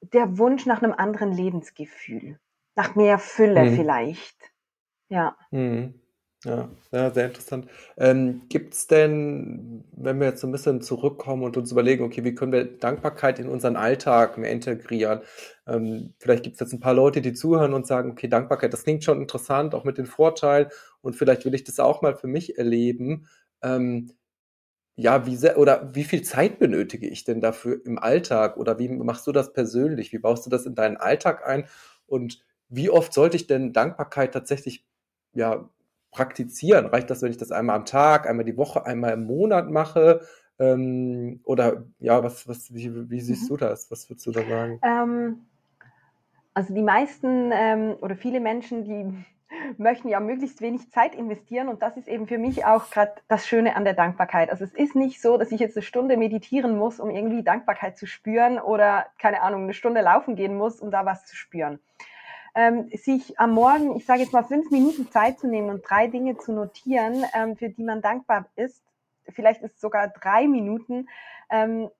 [0.00, 2.40] der Wunsch nach einem anderen Lebensgefühl,
[2.74, 3.76] nach mehr Fülle hm.
[3.76, 4.52] vielleicht.
[5.08, 5.36] Ja.
[5.50, 6.01] Hm.
[6.44, 7.68] Ja, ja, sehr interessant.
[7.96, 12.24] Ähm, Gibt es denn, wenn wir jetzt so ein bisschen zurückkommen und uns überlegen, okay,
[12.24, 15.20] wie können wir Dankbarkeit in unseren Alltag mehr integrieren?
[15.68, 18.82] Ähm, vielleicht gibt es jetzt ein paar Leute, die zuhören und sagen, okay, Dankbarkeit, das
[18.82, 20.66] klingt schon interessant, auch mit den Vorteilen
[21.00, 23.28] und vielleicht will ich das auch mal für mich erleben.
[23.62, 24.10] Ähm,
[24.96, 28.88] ja, wie sehr oder wie viel Zeit benötige ich denn dafür im Alltag oder wie
[28.88, 30.12] machst du das persönlich?
[30.12, 31.66] Wie baust du das in deinen Alltag ein?
[32.06, 34.84] Und wie oft sollte ich denn Dankbarkeit tatsächlich
[35.34, 35.68] ja,
[36.12, 36.86] praktizieren?
[36.86, 40.20] Reicht das, wenn ich das einmal am Tag, einmal die Woche, einmal im Monat mache?
[40.60, 43.48] Ähm, oder ja, was, was, wie, wie siehst mhm.
[43.48, 43.90] du das?
[43.90, 44.78] Was würdest du da sagen?
[44.82, 45.46] Ähm,
[46.54, 49.24] also die meisten ähm, oder viele Menschen, die
[49.78, 53.46] möchten ja möglichst wenig Zeit investieren und das ist eben für mich auch gerade das
[53.46, 54.50] Schöne an der Dankbarkeit.
[54.50, 57.96] Also es ist nicht so, dass ich jetzt eine Stunde meditieren muss, um irgendwie Dankbarkeit
[57.96, 61.80] zu spüren oder keine Ahnung, eine Stunde laufen gehen muss, um da was zu spüren
[62.54, 66.06] ähm, sich am Morgen, ich sage jetzt mal, fünf Minuten Zeit zu nehmen und drei
[66.06, 68.82] Dinge zu notieren, ähm, für die man dankbar ist,
[69.28, 71.08] vielleicht ist es sogar drei Minuten,
[71.50, 71.90] ähm,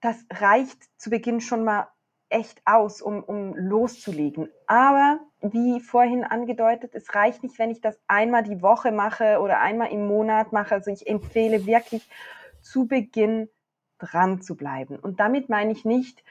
[0.00, 1.88] das reicht zu Beginn schon mal
[2.28, 4.48] echt aus, um, um loszulegen.
[4.66, 9.60] Aber wie vorhin angedeutet, es reicht nicht, wenn ich das einmal die Woche mache oder
[9.60, 10.74] einmal im Monat mache.
[10.74, 12.08] Also ich empfehle wirklich
[12.60, 13.48] zu Beginn
[13.98, 14.98] dran zu bleiben.
[14.98, 16.22] Und damit meine ich nicht,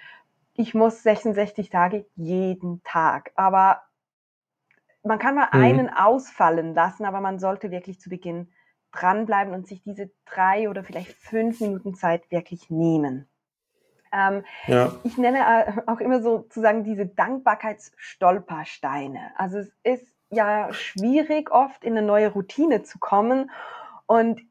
[0.58, 3.32] ich muss 66 Tage jeden Tag.
[3.36, 3.84] Aber
[5.04, 5.62] man kann mal mhm.
[5.62, 8.52] einen ausfallen lassen, aber man sollte wirklich zu Beginn
[8.92, 13.30] dranbleiben und sich diese drei oder vielleicht fünf Minuten Zeit wirklich nehmen.
[14.12, 14.94] Ähm, ja.
[15.04, 19.32] Ich nenne äh, auch immer sozusagen diese Dankbarkeitsstolpersteine.
[19.36, 23.50] Also es ist ja schwierig, oft in eine neue Routine zu kommen.
[24.08, 24.42] Und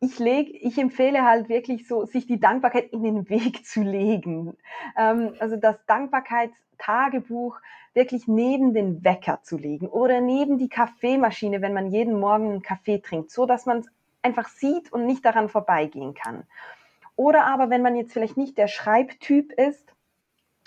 [0.00, 4.56] ich lege, ich empfehle halt wirklich so, sich die Dankbarkeit in den Weg zu legen.
[4.96, 7.60] Ähm, also das Dankbarkeitstagebuch
[7.92, 12.62] wirklich neben den Wecker zu legen oder neben die Kaffeemaschine, wenn man jeden Morgen einen
[12.62, 13.88] Kaffee trinkt, so dass man es
[14.22, 16.44] einfach sieht und nicht daran vorbeigehen kann.
[17.16, 19.92] Oder aber, wenn man jetzt vielleicht nicht der Schreibtyp ist,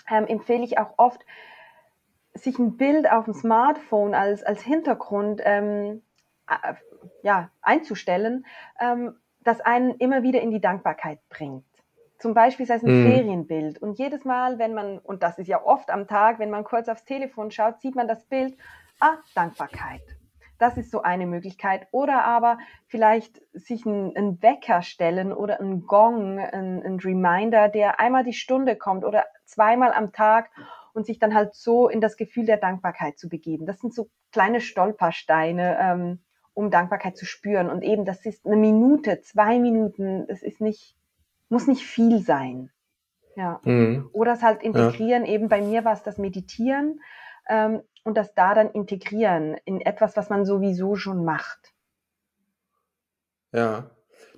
[0.08, 1.24] ähm, empfehle ich auch oft,
[2.34, 6.02] sich ein Bild auf dem Smartphone als, als Hintergrund ähm,
[6.48, 6.74] äh,
[7.22, 8.44] ja, einzustellen,
[8.80, 11.64] ähm, das einen immer wieder in die Dankbarkeit bringt.
[12.18, 13.12] Zum Beispiel sei es ein mhm.
[13.12, 13.78] Ferienbild.
[13.82, 16.88] Und jedes Mal, wenn man, und das ist ja oft am Tag, wenn man kurz
[16.88, 18.56] aufs Telefon schaut, sieht man das Bild,
[19.00, 20.02] ah, Dankbarkeit.
[20.58, 21.88] Das ist so eine Möglichkeit.
[21.90, 28.24] Oder aber vielleicht sich einen Wecker stellen oder einen Gong, ein, ein Reminder, der einmal
[28.24, 30.50] die Stunde kommt oder zweimal am Tag
[30.94, 33.66] und sich dann halt so in das Gefühl der Dankbarkeit zu begeben.
[33.66, 37.68] Das sind so kleine Stolpersteine, ähm, um Dankbarkeit zu spüren.
[37.68, 40.96] Und eben, das ist eine Minute, zwei Minuten, das ist nicht,
[41.48, 42.70] muss nicht viel sein.
[43.36, 43.60] Ja.
[43.64, 44.08] Mhm.
[44.12, 45.32] Oder es halt integrieren, ja.
[45.32, 47.00] eben bei mir war es das Meditieren.
[47.48, 51.72] Ähm, und das da dann integrieren in etwas, was man sowieso schon macht.
[53.52, 53.90] Ja,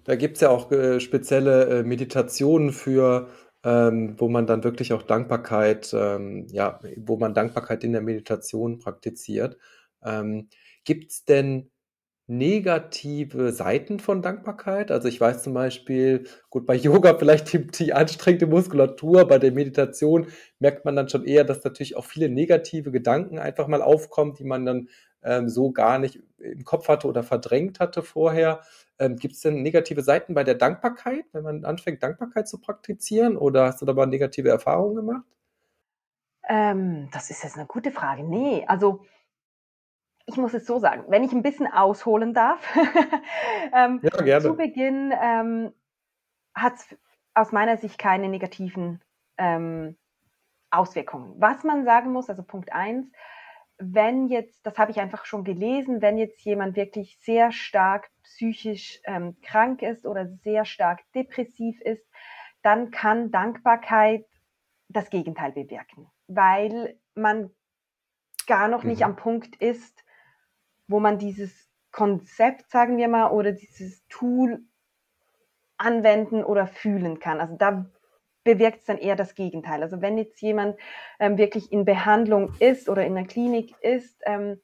[0.04, 3.28] da gibt es ja auch äh, spezielle äh, Meditationen für,
[3.64, 8.78] ähm, wo man dann wirklich auch Dankbarkeit, ähm, ja, wo man Dankbarkeit in der Meditation
[8.78, 9.58] praktiziert.
[10.04, 10.48] Ähm,
[10.84, 11.70] gibt es denn
[12.26, 14.90] negative Seiten von Dankbarkeit?
[14.90, 19.52] Also ich weiß zum Beispiel, gut, bei Yoga vielleicht die, die anstrengende Muskulatur, bei der
[19.52, 20.26] Meditation
[20.58, 24.44] merkt man dann schon eher, dass natürlich auch viele negative Gedanken einfach mal aufkommen, die
[24.44, 24.88] man dann
[25.22, 28.60] ähm, so gar nicht im Kopf hatte oder verdrängt hatte vorher.
[28.98, 33.36] Ähm, Gibt es denn negative Seiten bei der Dankbarkeit, wenn man anfängt, Dankbarkeit zu praktizieren?
[33.36, 35.24] Oder hast du da mal negative Erfahrungen gemacht?
[36.48, 38.22] Ähm, das ist jetzt eine gute Frage.
[38.22, 39.04] Nee, also
[40.26, 42.60] ich muss es so sagen, wenn ich ein bisschen ausholen darf.
[43.72, 44.42] ähm, ja, gerne.
[44.42, 45.72] Zu Beginn ähm,
[46.54, 46.98] hat es
[47.34, 49.00] aus meiner Sicht keine negativen
[49.38, 49.96] ähm,
[50.70, 51.34] Auswirkungen.
[51.38, 53.06] Was man sagen muss, also Punkt 1,
[53.78, 59.00] wenn jetzt, das habe ich einfach schon gelesen, wenn jetzt jemand wirklich sehr stark psychisch
[59.04, 62.04] ähm, krank ist oder sehr stark depressiv ist,
[62.62, 64.24] dann kann Dankbarkeit
[64.88, 67.50] das Gegenteil bewirken, weil man
[68.46, 69.06] gar noch nicht mhm.
[69.06, 70.04] am Punkt ist,
[70.88, 74.64] wo man dieses Konzept, sagen wir mal, oder dieses Tool
[75.78, 77.40] anwenden oder fühlen kann.
[77.40, 77.86] Also da
[78.44, 79.82] bewirkt es dann eher das Gegenteil.
[79.82, 80.78] Also wenn jetzt jemand
[81.18, 84.60] ähm, wirklich in Behandlung ist oder in der Klinik ist, ähm,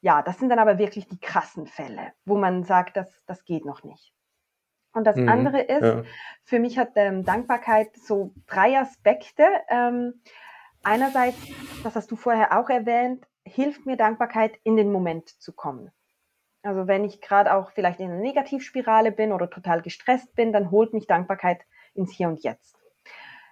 [0.00, 3.64] ja, das sind dann aber wirklich die krassen Fälle, wo man sagt, das, das geht
[3.64, 4.12] noch nicht.
[4.92, 6.02] Und das mhm, andere ist, ja.
[6.44, 9.46] für mich hat ähm, Dankbarkeit so drei Aspekte.
[9.68, 10.20] Ähm,
[10.82, 11.38] einerseits,
[11.82, 15.90] das hast du vorher auch erwähnt, hilft mir Dankbarkeit, in den Moment zu kommen.
[16.62, 20.70] Also wenn ich gerade auch vielleicht in einer Negativspirale bin oder total gestresst bin, dann
[20.70, 21.60] holt mich Dankbarkeit
[21.94, 22.76] ins Hier und Jetzt.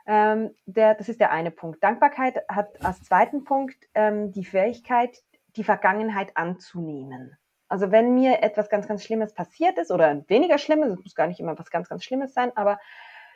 [0.06, 1.82] Ähm, der, das ist der eine Punkt.
[1.82, 5.18] Dankbarkeit hat als zweiten Punkt ähm, die Fähigkeit,
[5.56, 7.36] die Vergangenheit anzunehmen.
[7.68, 11.26] Also wenn mir etwas ganz, ganz Schlimmes passiert ist oder weniger Schlimmes, es muss gar
[11.26, 12.80] nicht immer was ganz, ganz Schlimmes sein, aber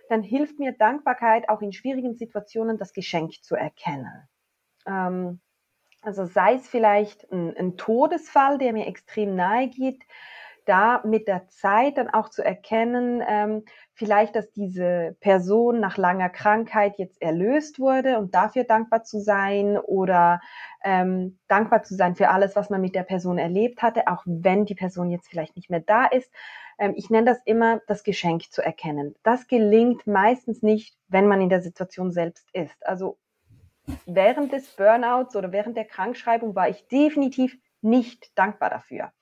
[0.09, 4.29] dann hilft mir Dankbarkeit auch in schwierigen Situationen das Geschenk zu erkennen.
[4.87, 5.41] Ähm,
[6.05, 10.05] also sei es vielleicht ein, ein Todesfall, der mir extrem nahe geht,
[10.65, 16.31] da mit der Zeit dann auch zu erkennen, ähm, vielleicht, dass diese Person nach langer
[16.31, 20.41] Krankheit jetzt erlöst wurde und dafür dankbar zu sein oder
[20.83, 24.65] ähm, dankbar zu sein für alles, was man mit der Person erlebt hatte, auch wenn
[24.65, 26.33] die Person jetzt vielleicht nicht mehr da ist.
[26.79, 29.15] Ähm, ich nenne das immer das Geschenk zu erkennen.
[29.23, 32.87] Das gelingt meistens nicht, wenn man in der Situation selbst ist.
[32.87, 33.19] Also
[34.07, 39.13] während des Burnouts oder während der Krankschreibung war ich definitiv nicht dankbar dafür.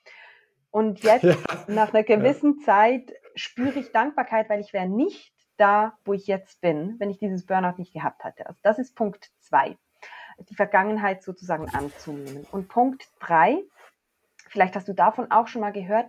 [0.70, 1.36] Und jetzt, ja.
[1.66, 2.66] nach einer gewissen ja.
[2.66, 7.18] Zeit, spüre ich Dankbarkeit, weil ich wäre nicht da, wo ich jetzt bin, wenn ich
[7.18, 8.46] dieses Burnout nicht gehabt hätte.
[8.46, 9.76] Also das ist Punkt zwei,
[10.48, 12.46] die Vergangenheit sozusagen anzunehmen.
[12.50, 13.58] Und Punkt drei,
[14.48, 16.06] vielleicht hast du davon auch schon mal gehört,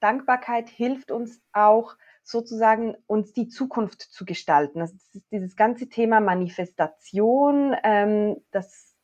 [0.00, 4.80] Dankbarkeit hilft uns auch, sozusagen uns die Zukunft zu gestalten.
[4.80, 8.94] Das ist dieses ganze Thema Manifestation, ähm, das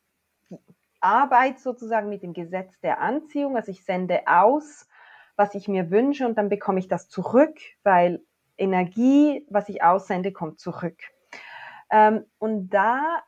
[1.00, 3.56] Arbeit sozusagen mit dem Gesetz der Anziehung.
[3.56, 4.88] Also ich sende aus,
[5.36, 8.22] was ich mir wünsche und dann bekomme ich das zurück, weil
[8.56, 10.98] Energie, was ich aussende, kommt zurück.
[11.90, 13.22] Ähm, und da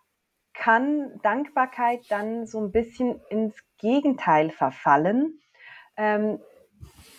[0.54, 5.40] kann Dankbarkeit dann so ein bisschen ins Gegenteil verfallen.
[5.96, 6.38] Ähm,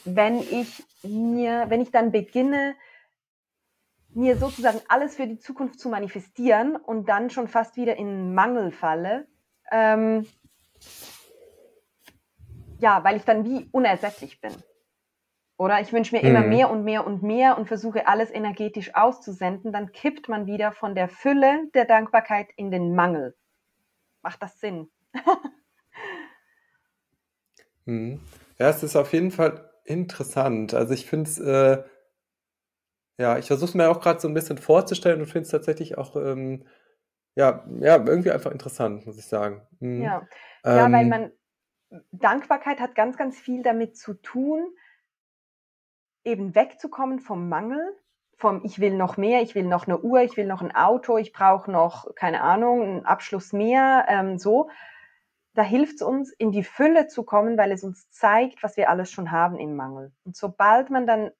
[0.06, 2.76] wenn ich mir, wenn ich dann beginne,
[4.16, 8.72] mir sozusagen alles für die Zukunft zu manifestieren und dann schon fast wieder in Mangel
[8.72, 9.28] falle,
[9.72, 10.28] ähm,
[12.80, 14.54] ja, weil ich dann wie unersättlich bin.
[15.58, 16.30] Oder ich wünsche mir mhm.
[16.30, 20.72] immer mehr und mehr und mehr und versuche alles energetisch auszusenden, dann kippt man wieder
[20.72, 23.36] von der Fülle der Dankbarkeit in den Mangel.
[24.22, 24.89] Macht das Sinn?
[27.86, 28.20] mhm.
[28.60, 30.74] Ja, es ist auf jeden Fall interessant.
[30.74, 31.84] Also ich finde es, äh,
[33.17, 35.98] ja, ich versuche es mir auch gerade so ein bisschen vorzustellen und finde es tatsächlich
[35.98, 36.65] auch, ähm,
[37.36, 39.65] ja, ja, irgendwie einfach interessant, muss ich sagen.
[39.80, 40.04] Mhm.
[40.04, 40.28] Ja.
[40.63, 41.10] ja, weil ähm.
[41.10, 41.32] man,
[42.12, 44.65] Dankbarkeit hat ganz, ganz viel damit zu tun,
[46.24, 47.96] eben wegzukommen vom Mangel,
[48.38, 51.17] vom ich will noch mehr, ich will noch eine Uhr, ich will noch ein Auto,
[51.17, 54.69] ich brauche noch, keine Ahnung, einen Abschluss mehr, ähm, so.
[55.54, 58.89] Da hilft es uns, in die Fülle zu kommen, weil es uns zeigt, was wir
[58.89, 60.12] alles schon haben im Mangel.
[60.26, 61.32] Und sobald man dann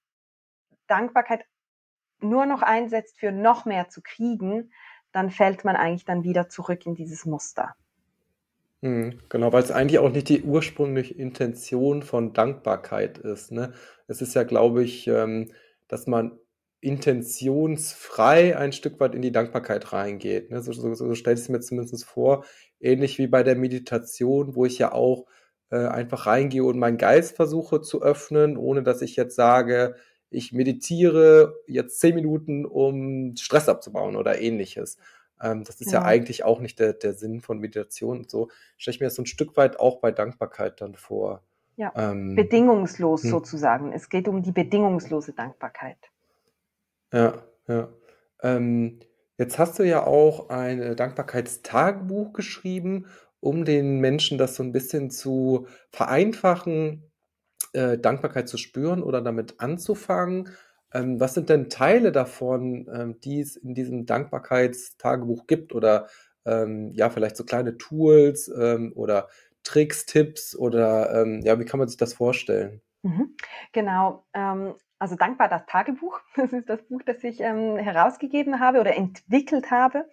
[0.88, 1.45] Dankbarkeit
[2.19, 4.71] nur noch einsetzt, für noch mehr zu kriegen,
[5.12, 7.76] dann fällt man eigentlich dann wieder zurück in dieses Muster.
[8.82, 13.73] Mhm, genau, weil es eigentlich auch nicht die ursprüngliche Intention von Dankbarkeit ist, ne?
[14.08, 15.52] Es ist ja, glaube ich, ähm,
[15.88, 16.38] dass man
[16.84, 20.62] intentionsfrei ein Stück weit in die Dankbarkeit reingeht, ne?
[20.62, 22.43] So so so stelle ich's mir zumindest vor,
[22.82, 25.26] ähnlich wie bei der Meditation, wo ich ja auch,
[25.72, 29.96] äh, einfach reingehe und meinen Geist versuche zu öffnen, ohne dass ich jetzt sage:
[30.30, 34.98] „Ich meditiere jetzt zehn Minuten, um Stress abzubauen“ oder Ähnliches.
[35.41, 36.02] Ähm, das ist ja.
[36.02, 36.06] ja.
[36.06, 38.50] eigentlich auch nicht der, der Sinn von Meditation und so.
[38.78, 41.43] Stelle ich mir das so ein Stück weit auch bei Dankbarkeit dann vor.
[41.78, 43.30] Ja, ähm, bedingungslos hm.
[43.30, 43.93] sozusagen.
[43.93, 45.98] Es geht um die bedingungslose Dankbarkeit.
[47.13, 47.89] Ja, ja.
[48.41, 48.99] Ähm,
[49.38, 53.08] jetzt hast du ja auch ein Dankbarkeitstagebuch geschrieben,
[53.39, 57.12] um den Menschen das so ein bisschen zu vereinfachen,
[57.73, 60.49] äh, Dankbarkeit zu spüren oder damit anzufangen.
[60.93, 66.10] Ähm, was sind denn Teile davon, ähm, die es in diesem Dankbarkeitstagebuch gibt oder
[66.45, 69.30] ähm, ja, vielleicht so kleine Tools ähm, oder
[69.63, 72.82] Tricks, Tipps oder ähm, ja, wie kann man sich das vorstellen?
[73.04, 73.36] Mhm.
[73.73, 74.26] Genau,
[75.04, 76.22] also dankbar das Tagebuch.
[76.38, 80.10] Das ist das Buch, das ich herausgegeben habe oder entwickelt habe.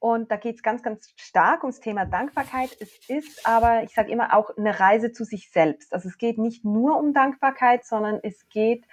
[0.00, 2.76] Und da geht es ganz, ganz stark ums Thema Dankbarkeit.
[2.80, 5.94] Es ist aber, ich sage immer, auch eine Reise zu sich selbst.
[5.94, 8.84] Also es geht nicht nur um Dankbarkeit, sondern es geht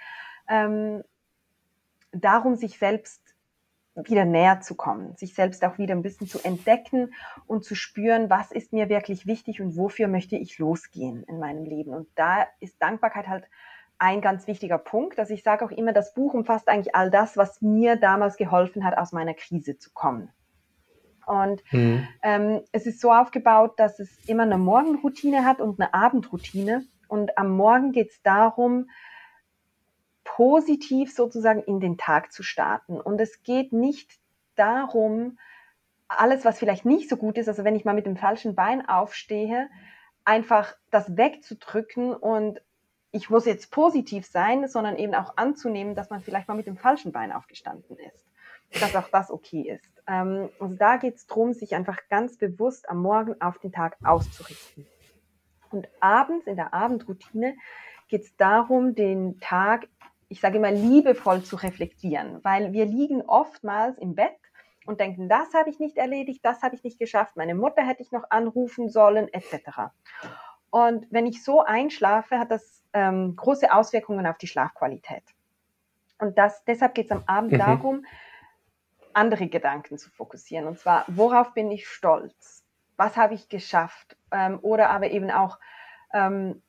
[0.48, 1.02] ähm,
[2.12, 3.20] darum, sich selbst
[3.96, 7.12] wieder näher zu kommen, sich selbst auch wieder ein bisschen zu entdecken
[7.46, 11.64] und zu spüren, was ist mir wirklich wichtig und wofür möchte ich losgehen in meinem
[11.64, 11.92] Leben.
[11.92, 13.48] Und da ist Dankbarkeit halt
[13.98, 15.18] ein ganz wichtiger Punkt.
[15.18, 18.84] Also ich sage auch immer, das Buch umfasst eigentlich all das, was mir damals geholfen
[18.84, 20.30] hat, aus meiner Krise zu kommen.
[21.26, 22.06] Und mhm.
[22.22, 26.84] ähm, es ist so aufgebaut, dass es immer eine Morgenroutine hat und eine Abendroutine.
[27.08, 28.90] Und am Morgen geht es darum,
[30.24, 33.00] positiv sozusagen in den Tag zu starten.
[33.00, 34.18] Und es geht nicht
[34.56, 35.38] darum,
[36.08, 38.86] alles, was vielleicht nicht so gut ist, also wenn ich mal mit dem falschen Bein
[38.86, 39.68] aufstehe,
[40.24, 42.60] einfach das wegzudrücken und
[43.14, 46.76] ich muss jetzt positiv sein, sondern eben auch anzunehmen, dass man vielleicht mal mit dem
[46.76, 48.26] falschen Bein aufgestanden ist.
[48.80, 50.02] Dass auch das okay ist.
[50.06, 53.96] Ähm, also da geht es darum, sich einfach ganz bewusst am Morgen auf den Tag
[54.02, 54.86] auszurichten.
[55.70, 57.56] Und abends, in der Abendroutine,
[58.08, 59.86] geht es darum, den Tag
[60.28, 64.36] ich sage immer, liebevoll zu reflektieren, weil wir liegen oftmals im Bett
[64.84, 68.02] und denken, das habe ich nicht erledigt, das habe ich nicht geschafft, meine Mutter hätte
[68.02, 69.92] ich noch anrufen sollen, etc.
[70.74, 75.22] Und wenn ich so einschlafe, hat das ähm, große Auswirkungen auf die Schlafqualität.
[76.18, 77.58] Und das, deshalb geht es am Abend mhm.
[77.58, 78.06] darum,
[79.12, 80.66] andere Gedanken zu fokussieren.
[80.66, 82.64] Und zwar, worauf bin ich stolz?
[82.96, 84.16] Was habe ich geschafft?
[84.32, 85.60] Ähm, oder aber eben auch,
[86.12, 86.60] ähm,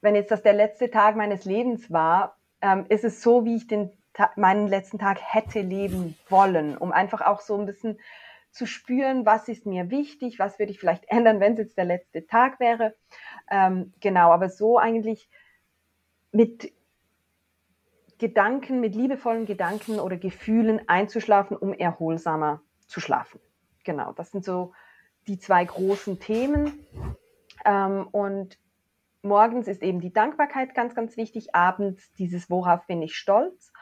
[0.00, 3.66] wenn jetzt das der letzte Tag meines Lebens war, ähm, ist es so, wie ich
[3.66, 3.92] den
[4.36, 8.00] meinen letzten Tag hätte leben wollen, um einfach auch so ein bisschen
[8.52, 11.86] zu spüren, was ist mir wichtig, was würde ich vielleicht ändern, wenn es jetzt der
[11.86, 12.94] letzte Tag wäre.
[13.50, 15.28] Ähm, genau, aber so eigentlich
[16.32, 16.72] mit
[18.18, 23.40] Gedanken, mit liebevollen Gedanken oder Gefühlen einzuschlafen, um erholsamer zu schlafen.
[23.84, 24.72] Genau, das sind so
[25.26, 26.86] die zwei großen Themen.
[27.64, 28.58] Ähm, und
[29.22, 33.72] morgens ist eben die Dankbarkeit ganz, ganz wichtig, abends dieses, worauf bin ich stolz.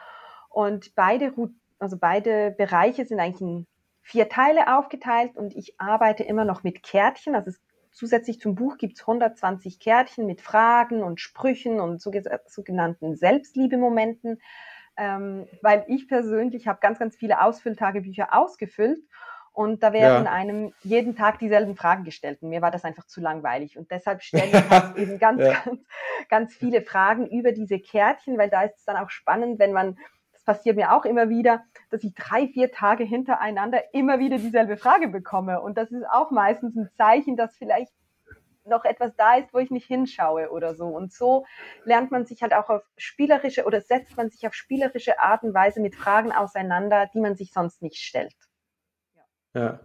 [0.49, 1.33] Und beide,
[1.79, 3.67] also beide Bereiche sind eigentlich in
[4.01, 7.35] vier Teile aufgeteilt und ich arbeite immer noch mit Kärtchen.
[7.35, 7.61] Also es,
[7.91, 14.41] zusätzlich zum Buch gibt es 120 Kärtchen mit Fragen und Sprüchen und sogenannten Selbstliebemomenten,
[14.97, 18.99] ähm, weil ich persönlich habe ganz, ganz viele Ausfülltagebücher ausgefüllt
[19.53, 20.31] und da werden ja.
[20.31, 22.41] einem jeden Tag dieselben Fragen gestellt.
[22.41, 23.77] Und mir war das einfach zu langweilig.
[23.77, 25.61] Und deshalb stelle ich halt eben ganz, ja.
[25.65, 25.81] ganz,
[26.29, 29.97] ganz viele Fragen über diese Kärtchen, weil da ist es dann auch spannend, wenn man,
[30.43, 35.07] passiert mir auch immer wieder, dass ich drei, vier Tage hintereinander immer wieder dieselbe Frage
[35.07, 35.61] bekomme.
[35.61, 37.93] Und das ist auch meistens ein Zeichen, dass vielleicht
[38.65, 40.85] noch etwas da ist, wo ich nicht hinschaue oder so.
[40.85, 41.45] Und so
[41.83, 45.53] lernt man sich halt auch auf spielerische oder setzt man sich auf spielerische Art und
[45.53, 48.35] Weise mit Fragen auseinander, die man sich sonst nicht stellt.
[49.53, 49.61] Ja.
[49.61, 49.79] ja.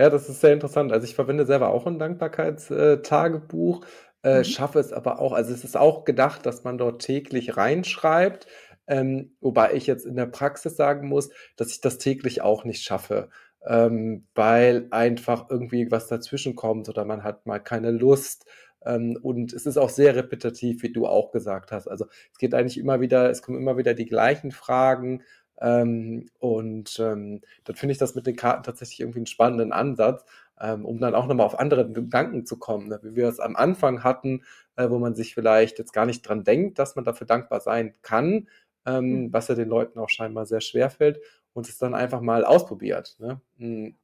[0.00, 0.92] Ja, das ist sehr interessant.
[0.92, 3.84] Also ich verwende selber auch ein Dankbarkeitstagebuch,
[4.22, 4.44] äh, mhm.
[4.44, 8.46] schaffe es aber auch, also es ist auch gedacht, dass man dort täglich reinschreibt,
[8.88, 12.82] ähm, wobei ich jetzt in der Praxis sagen muss, dass ich das täglich auch nicht
[12.82, 13.28] schaffe,
[13.64, 18.46] ähm, weil einfach irgendwie was dazwischen kommt oder man hat mal keine Lust.
[18.84, 21.88] Ähm, und es ist auch sehr repetitiv, wie du auch gesagt hast.
[21.88, 25.22] Also es geht eigentlich immer wieder, es kommen immer wieder die gleichen Fragen.
[25.60, 30.24] Ähm, und ähm, dann finde ich das mit den Karten tatsächlich irgendwie einen spannenden Ansatz,
[30.60, 33.00] ähm, um dann auch nochmal auf andere Gedanken zu kommen, ne?
[33.02, 34.44] wie wir es am Anfang hatten,
[34.76, 37.94] äh, wo man sich vielleicht jetzt gar nicht dran denkt, dass man dafür dankbar sein
[38.02, 38.48] kann,
[38.88, 39.32] ähm, mhm.
[39.32, 41.20] was ja den Leuten auch scheinbar sehr schwer fällt
[41.52, 43.16] und es dann einfach mal ausprobiert.
[43.18, 43.40] Ne?
[43.58, 43.94] Mhm.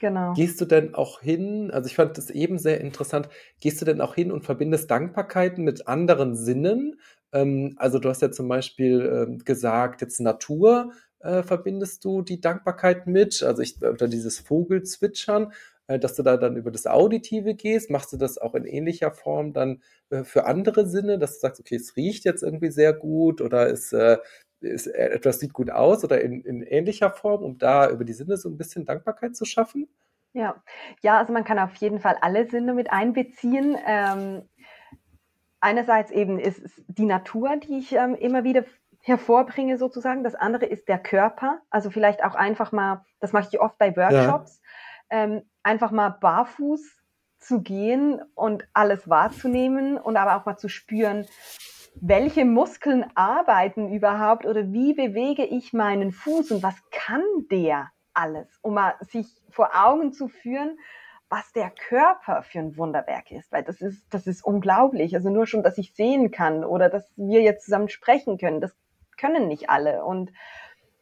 [0.00, 0.32] Genau.
[0.34, 3.28] Gehst du denn auch hin, also ich fand das eben sehr interessant,
[3.60, 6.98] gehst du denn auch hin und verbindest Dankbarkeiten mit anderen Sinnen?
[7.32, 10.90] Ähm, also du hast ja zum Beispiel ähm, gesagt, jetzt Natur
[11.20, 15.52] äh, verbindest du die Dankbarkeit mit, also ich, oder dieses Vogelzwitschern,
[15.98, 17.90] dass du da dann über das Auditive gehst.
[17.90, 21.60] Machst du das auch in ähnlicher Form dann äh, für andere Sinne, dass du sagst,
[21.60, 24.18] okay, es riecht jetzt irgendwie sehr gut oder es äh,
[24.60, 28.36] ist, etwas sieht gut aus oder in, in ähnlicher Form, um da über die Sinne
[28.36, 29.88] so ein bisschen Dankbarkeit zu schaffen?
[30.32, 30.62] Ja,
[31.02, 33.76] ja, also man kann auf jeden Fall alle Sinne mit einbeziehen.
[33.86, 34.48] Ähm,
[35.60, 38.64] einerseits eben ist es die Natur, die ich ähm, immer wieder
[39.02, 40.24] hervorbringe sozusagen.
[40.24, 41.60] Das andere ist der Körper.
[41.70, 44.62] Also vielleicht auch einfach mal, das mache ich oft bei Workshops,
[45.10, 45.24] ja.
[45.24, 47.02] ähm, einfach mal barfuß
[47.38, 51.26] zu gehen und alles wahrzunehmen und aber auch mal zu spüren,
[51.94, 58.58] welche Muskeln arbeiten überhaupt oder wie bewege ich meinen Fuß und was kann der alles,
[58.62, 60.78] um mal sich vor Augen zu führen,
[61.28, 65.14] was der Körper für ein Wunderwerk ist, weil das ist, das ist unglaublich.
[65.14, 68.74] Also nur schon, dass ich sehen kann oder dass wir jetzt zusammen sprechen können, das
[69.16, 70.04] können nicht alle.
[70.04, 70.30] Und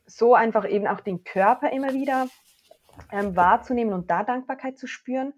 [0.06, 2.28] so einfach eben auch den Körper immer wieder
[3.12, 5.32] ähm, wahrzunehmen und da Dankbarkeit zu spüren.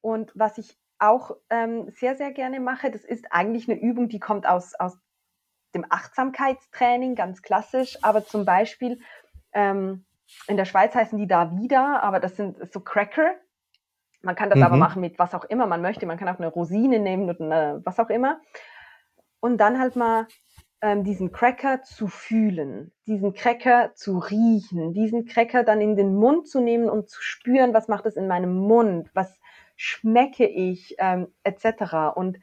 [0.00, 4.20] Und was ich auch ähm, sehr, sehr gerne mache, das ist eigentlich eine Übung, die
[4.20, 4.98] kommt aus, aus
[5.74, 9.00] dem Achtsamkeitstraining, ganz klassisch, aber zum Beispiel
[9.52, 10.04] ähm,
[10.46, 13.34] in der Schweiz heißen die da wieder, aber das sind so Cracker.
[14.22, 14.64] Man kann das mhm.
[14.64, 16.06] aber machen mit was auch immer man möchte.
[16.06, 18.40] Man kann auch eine Rosine nehmen oder eine, was auch immer.
[19.40, 20.28] Und dann halt mal
[20.82, 26.48] ähm, diesen Cracker zu fühlen, diesen Cracker zu riechen, diesen Cracker dann in den Mund
[26.48, 29.38] zu nehmen und zu spüren, was macht es in meinem Mund, was
[29.76, 32.14] schmecke ich, ähm, etc.
[32.16, 32.38] Und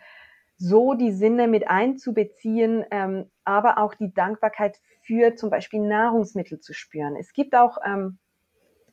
[0.55, 6.73] so die Sinne mit einzubeziehen, ähm, aber auch die Dankbarkeit für zum Beispiel Nahrungsmittel zu
[6.73, 7.15] spüren.
[7.17, 8.19] Es gibt auch ähm,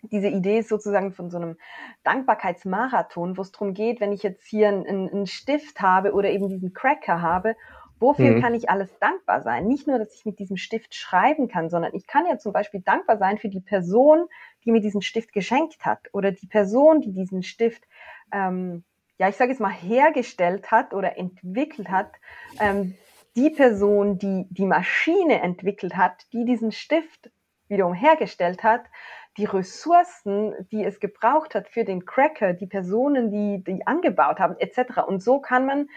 [0.03, 1.57] diese Idee sozusagen von so einem
[2.03, 6.49] Dankbarkeitsmarathon, wo es darum geht, wenn ich jetzt hier einen, einen Stift habe oder eben
[6.49, 7.57] diesen Cracker habe,
[7.99, 8.43] wofür mhm.
[8.43, 9.67] kann ich alles dankbar sein?
[9.67, 12.81] Nicht nur, dass ich mit diesem Stift schreiben kann, sondern ich kann ja zum Beispiel
[12.81, 14.27] dankbar sein für die Person,
[14.65, 17.85] die mir diesen Stift geschenkt hat oder die Person, die diesen Stift
[18.33, 18.85] ähm,
[19.19, 22.13] ja, ich sage jetzt mal, hergestellt hat oder entwickelt hat,
[22.61, 22.95] ähm,
[23.35, 27.31] die Person, die die Maschine entwickelt hat, die diesen Stift
[27.69, 28.83] wiederum hergestellt hat,
[29.37, 34.57] die Ressourcen, die es gebraucht hat für den Cracker, die Personen, die die angebaut haben,
[34.59, 35.01] etc.
[35.07, 35.89] Und so kann man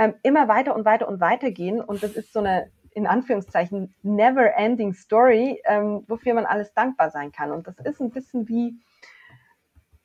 [0.00, 1.80] ähm, immer weiter und weiter und weiter gehen.
[1.80, 7.10] Und das ist so eine in Anführungszeichen never ending Story, ähm, wofür man alles dankbar
[7.10, 7.52] sein kann.
[7.52, 8.80] Und das ist ein bisschen wie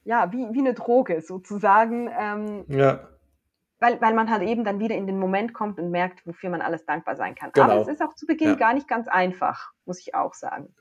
[0.04, 2.12] ja, wie, wie eine Droge sozusagen.
[2.18, 3.08] Ähm, ja.
[3.80, 6.62] Weil, weil man halt eben dann wieder in den Moment kommt und merkt, wofür man
[6.62, 7.52] alles dankbar sein kann.
[7.54, 7.66] Genau.
[7.66, 8.56] Aber es ist auch zu Beginn ja.
[8.56, 10.74] gar nicht ganz einfach, muss ich auch sagen.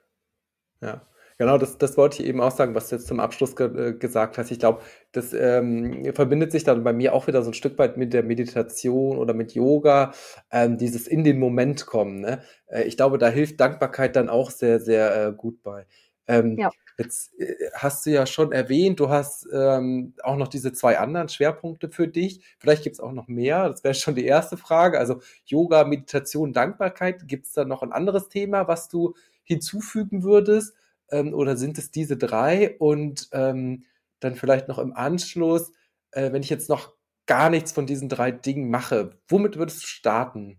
[0.81, 1.01] Ja,
[1.37, 3.93] Genau, das, das wollte ich eben auch sagen, was du jetzt zum Abschluss ge äh,
[3.95, 4.53] gesagt hast.
[4.53, 4.83] Ich glaube,
[5.13, 8.23] das ähm, verbindet sich dann bei mir auch wieder so ein Stück weit mit der
[8.23, 10.13] Meditation oder mit Yoga,
[10.53, 12.21] ähm, dieses in den Moment kommen.
[12.21, 12.43] Ne?
[12.67, 15.87] Äh, ich glaube, da hilft Dankbarkeit dann auch sehr, sehr äh, gut bei.
[16.29, 16.71] Ähm, ja.
[16.99, 21.29] Jetzt äh, hast du ja schon erwähnt, du hast ähm, auch noch diese zwei anderen
[21.29, 22.43] Schwerpunkte für dich.
[22.59, 23.69] Vielleicht gibt es auch noch mehr.
[23.69, 24.99] Das wäre schon die erste Frage.
[24.99, 27.27] Also Yoga, Meditation, Dankbarkeit.
[27.27, 30.75] Gibt es da noch ein anderes Thema, was du hinzufügen würdest?
[31.11, 32.77] Ähm, oder sind es diese drei?
[32.79, 33.85] Und ähm,
[34.21, 35.73] dann vielleicht noch im Anschluss,
[36.13, 36.95] äh, wenn ich jetzt noch
[37.27, 40.59] gar nichts von diesen drei Dingen mache, womit würdest du starten?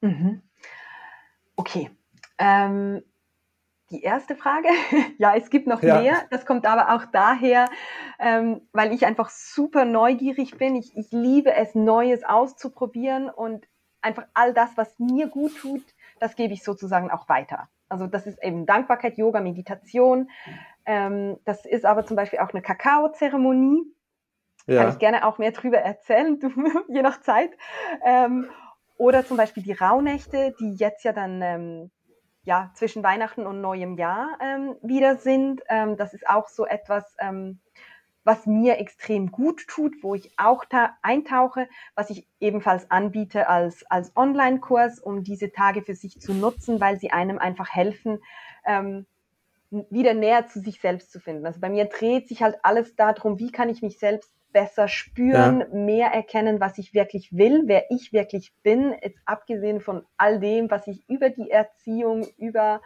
[0.00, 0.42] Mhm.
[1.56, 1.90] Okay.
[2.38, 3.02] Ähm,
[3.90, 4.68] die erste Frage.
[5.18, 6.00] ja, es gibt noch ja.
[6.00, 6.26] mehr.
[6.30, 7.68] Das kommt aber auch daher,
[8.18, 10.76] ähm, weil ich einfach super neugierig bin.
[10.76, 13.66] Ich, ich liebe es, Neues auszuprobieren und
[14.02, 15.82] einfach all das, was mir gut tut,
[16.20, 17.68] das gebe ich sozusagen auch weiter.
[17.88, 20.30] Also das ist eben Dankbarkeit, Yoga, Meditation.
[20.84, 23.82] Ähm, das ist aber zum Beispiel auch eine Kakaozeremonie.
[24.66, 24.82] Ja.
[24.82, 26.48] Kann ich gerne auch mehr drüber erzählen, du,
[26.88, 27.50] je nach Zeit.
[28.04, 28.50] Ähm,
[28.96, 31.90] oder zum Beispiel die Rauhnächte, die jetzt ja dann ähm,
[32.46, 35.62] ja, zwischen Weihnachten und neuem Jahr ähm, wieder sind.
[35.68, 37.60] Ähm, das ist auch so etwas, ähm,
[38.26, 43.88] was mir extrem gut tut, wo ich auch da eintauche, was ich ebenfalls anbiete als,
[43.88, 48.18] als Online-Kurs, um diese Tage für sich zu nutzen, weil sie einem einfach helfen,
[48.66, 49.06] ähm,
[49.70, 51.46] wieder näher zu sich selbst zu finden.
[51.46, 55.60] Also bei mir dreht sich halt alles darum, wie kann ich mich selbst besser spüren,
[55.60, 55.66] ja.
[55.70, 60.68] mehr erkennen, was ich wirklich will, wer ich wirklich bin, jetzt abgesehen von all dem,
[60.68, 62.80] was ich über die Erziehung, über,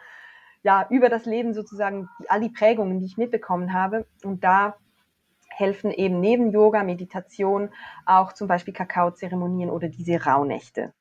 [0.63, 4.05] ja, über das Leben sozusagen, all die Prägungen, die ich mitbekommen habe.
[4.23, 4.77] Und da
[5.51, 7.71] helfen eben neben Yoga, Meditation
[8.07, 10.95] auch zum Beispiel Kakaozeremonien oder diese Rauhnächte.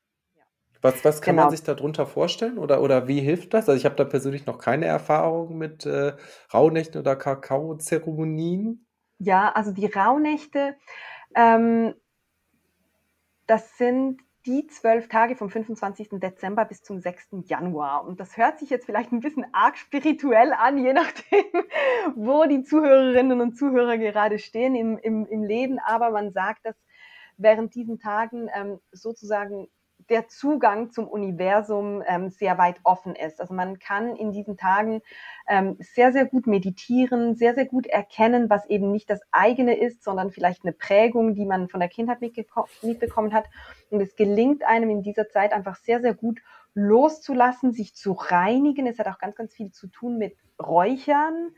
[0.82, 1.46] Was, was kann genau.
[1.46, 3.68] man sich darunter vorstellen oder, oder wie hilft das?
[3.68, 6.14] Also ich habe da persönlich noch keine Erfahrung mit äh,
[6.52, 8.86] Rauhnächten oder Kakaozeremonien.
[9.18, 10.76] Ja, also die Rauhnächte,
[11.34, 11.94] ähm,
[13.46, 16.08] das sind die zwölf Tage vom 25.
[16.12, 17.28] Dezember bis zum 6.
[17.46, 18.06] Januar.
[18.06, 21.44] Und das hört sich jetzt vielleicht ein bisschen arg spirituell an, je nachdem,
[22.14, 25.78] wo die Zuhörerinnen und Zuhörer gerade stehen im, im, im Leben.
[25.78, 26.76] Aber man sagt, dass
[27.36, 29.68] während diesen Tagen ähm, sozusagen
[30.08, 33.40] der Zugang zum Universum ähm, sehr weit offen ist.
[33.40, 35.02] Also man kann in diesen Tagen
[35.48, 40.02] ähm, sehr, sehr gut meditieren, sehr, sehr gut erkennen, was eben nicht das eigene ist,
[40.02, 43.46] sondern vielleicht eine Prägung, die man von der Kindheit mitbekommen hat.
[43.90, 46.40] Und es gelingt einem in dieser Zeit einfach sehr, sehr gut
[46.74, 48.86] loszulassen, sich zu reinigen.
[48.86, 51.50] Es hat auch ganz, ganz viel zu tun mit Räuchern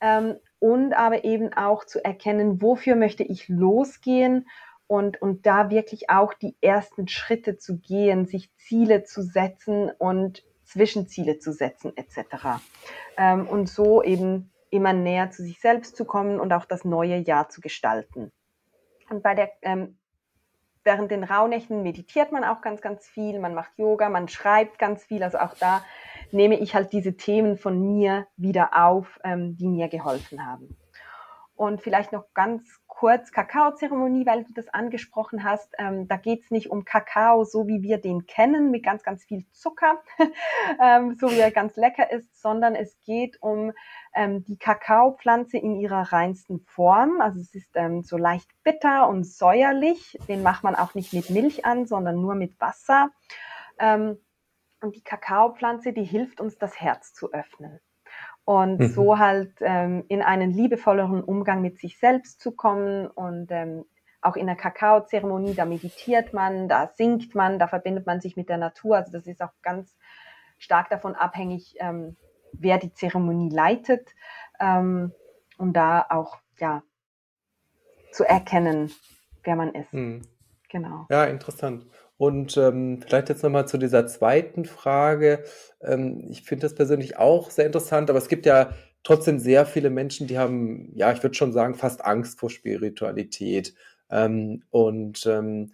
[0.00, 4.46] ähm, und aber eben auch zu erkennen, wofür möchte ich losgehen
[4.90, 10.42] und, und da wirklich auch die ersten Schritte zu gehen, sich Ziele zu setzen und
[10.64, 12.60] Zwischenziele zu setzen etc.
[13.16, 17.18] Ähm, und so eben immer näher zu sich selbst zu kommen und auch das neue
[17.18, 18.32] Jahr zu gestalten.
[19.08, 19.96] Und bei der ähm,
[20.82, 25.04] während den Rauhnächten meditiert man auch ganz, ganz viel, man macht Yoga, man schreibt ganz
[25.04, 25.22] viel.
[25.22, 25.84] Also auch da
[26.32, 30.76] nehme ich halt diese Themen von mir wieder auf, ähm, die mir geholfen haben.
[31.60, 35.74] Und vielleicht noch ganz kurz Kakaozeremonie, weil du das angesprochen hast.
[35.76, 39.24] Ähm, da geht es nicht um Kakao, so wie wir den kennen, mit ganz, ganz
[39.24, 40.02] viel Zucker,
[40.82, 43.72] ähm, so wie er ganz lecker ist, sondern es geht um
[44.14, 47.20] ähm, die Kakaopflanze in ihrer reinsten Form.
[47.20, 50.18] Also es ist ähm, so leicht bitter und säuerlich.
[50.28, 53.10] Den macht man auch nicht mit Milch an, sondern nur mit Wasser.
[53.78, 54.18] Ähm,
[54.80, 57.80] und die Kakaopflanze, die hilft uns, das Herz zu öffnen
[58.50, 58.88] und mhm.
[58.88, 63.84] so halt ähm, in einen liebevolleren Umgang mit sich selbst zu kommen und ähm,
[64.22, 68.48] auch in der Kakaozeremonie, da meditiert man, da singt man, da verbindet man sich mit
[68.48, 68.96] der Natur.
[68.96, 69.96] Also das ist auch ganz
[70.58, 72.16] stark davon abhängig, ähm,
[72.52, 74.08] wer die Zeremonie leitet,
[74.58, 75.12] ähm,
[75.56, 76.82] um da auch ja
[78.10, 78.90] zu erkennen,
[79.44, 79.94] wer man ist.
[79.94, 80.22] Mhm.
[80.68, 81.06] Genau.
[81.08, 81.86] Ja, interessant.
[82.20, 85.42] Und ähm, vielleicht jetzt nochmal zu dieser zweiten Frage.
[85.80, 89.88] Ähm, ich finde das persönlich auch sehr interessant, aber es gibt ja trotzdem sehr viele
[89.88, 93.74] Menschen, die haben, ja, ich würde schon sagen, fast Angst vor Spiritualität.
[94.10, 95.72] Ähm, und ähm,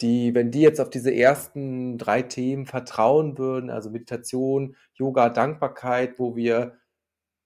[0.00, 6.18] die, wenn die jetzt auf diese ersten drei Themen vertrauen würden, also Meditation, Yoga, Dankbarkeit,
[6.18, 6.78] wo wir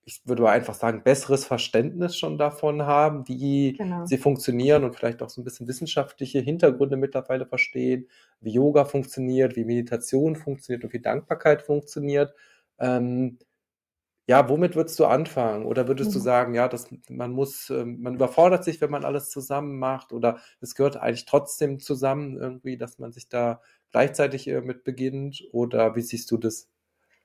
[0.05, 4.07] ich würde mal einfach sagen, besseres Verständnis schon davon haben, wie genau.
[4.07, 8.09] sie funktionieren und vielleicht auch so ein bisschen wissenschaftliche Hintergründe mittlerweile verstehen,
[8.40, 12.34] wie Yoga funktioniert, wie Meditation funktioniert und wie Dankbarkeit funktioniert.
[12.78, 13.38] Ähm,
[14.26, 15.64] ja, womit würdest du anfangen?
[15.66, 16.14] Oder würdest mhm.
[16.14, 20.12] du sagen, ja, dass man muss, ähm, man überfordert sich, wenn man alles zusammen macht,
[20.12, 25.42] oder es gehört eigentlich trotzdem zusammen irgendwie, dass man sich da gleichzeitig äh, mit beginnt?
[25.53, 26.68] Oder wie siehst du das?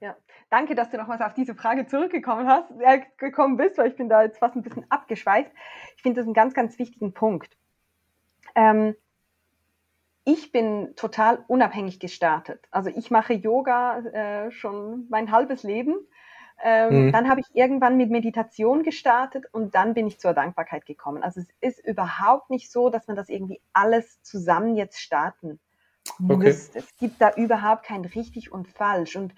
[0.02, 0.16] Ja,
[0.50, 4.10] danke, dass du nochmals auf diese Frage zurückgekommen hast, äh, gekommen bist, weil ich bin
[4.10, 5.52] da jetzt fast ein bisschen abgeschweift.
[5.96, 7.56] Ich finde das einen ganz, ganz wichtigen Punkt.
[8.56, 8.96] Ähm,
[10.26, 12.68] ich bin total unabhängig gestartet.
[12.72, 15.96] Also ich mache Yoga äh, schon mein halbes Leben.
[16.64, 17.12] Ähm, mhm.
[17.12, 21.22] Dann habe ich irgendwann mit Meditation gestartet und dann bin ich zur Dankbarkeit gekommen.
[21.22, 25.60] Also es ist überhaupt nicht so, dass man das irgendwie alles zusammen jetzt starten
[26.24, 26.48] okay.
[26.48, 26.70] muss.
[26.74, 29.16] Es gibt da überhaupt kein richtig und falsch.
[29.16, 29.34] Und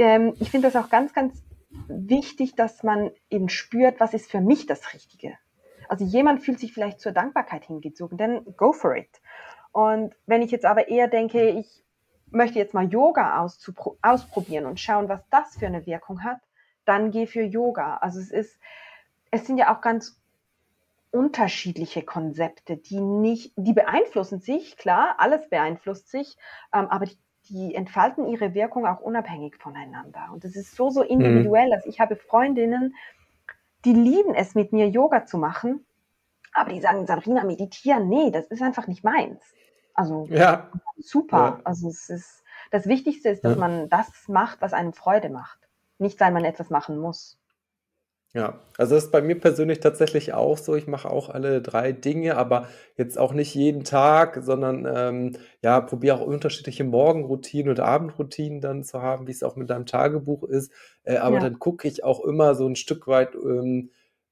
[0.00, 1.42] ähm, ich finde das auch ganz, ganz
[1.88, 5.34] wichtig, dass man eben spürt, was ist für mich das Richtige.
[5.88, 9.20] Also jemand fühlt sich vielleicht zur Dankbarkeit hingezogen, dann go for it.
[9.72, 11.84] Und wenn ich jetzt aber eher denke, ich
[12.30, 13.44] möchte jetzt mal Yoga
[14.02, 16.40] ausprobieren und schauen, was das für eine Wirkung hat,
[16.84, 17.96] dann geh für Yoga.
[17.98, 18.58] Also es ist,
[19.30, 20.20] es sind ja auch ganz
[21.10, 26.36] unterschiedliche Konzepte, die nicht, die beeinflussen sich, klar, alles beeinflusst sich,
[26.72, 27.18] ähm, aber die
[27.50, 30.28] die entfalten ihre Wirkung auch unabhängig voneinander.
[30.32, 31.66] Und es ist so, so individuell.
[31.66, 31.72] Mhm.
[31.72, 32.94] Also ich habe Freundinnen,
[33.84, 35.84] die lieben es, mit mir Yoga zu machen,
[36.52, 39.42] Aber die sagen, Sabrina, meditieren, nee, das ist einfach nicht meins.
[39.94, 40.70] Also ja.
[40.98, 41.36] super.
[41.36, 41.60] Ja.
[41.64, 42.40] Also es ist
[42.70, 43.58] das Wichtigste ist, dass ja.
[43.58, 45.58] man das macht, was einem Freude macht.
[45.98, 47.39] Nicht, weil man etwas machen muss.
[48.32, 50.76] Ja, also das ist bei mir persönlich tatsächlich auch so.
[50.76, 55.80] Ich mache auch alle drei Dinge, aber jetzt auch nicht jeden Tag, sondern ähm, ja,
[55.80, 60.44] probiere auch unterschiedliche Morgenroutinen oder Abendroutinen dann zu haben, wie es auch mit deinem Tagebuch
[60.44, 60.70] ist.
[61.02, 61.40] Äh, aber ja.
[61.40, 63.90] dann gucke ich auch immer so ein Stück weit, ähm,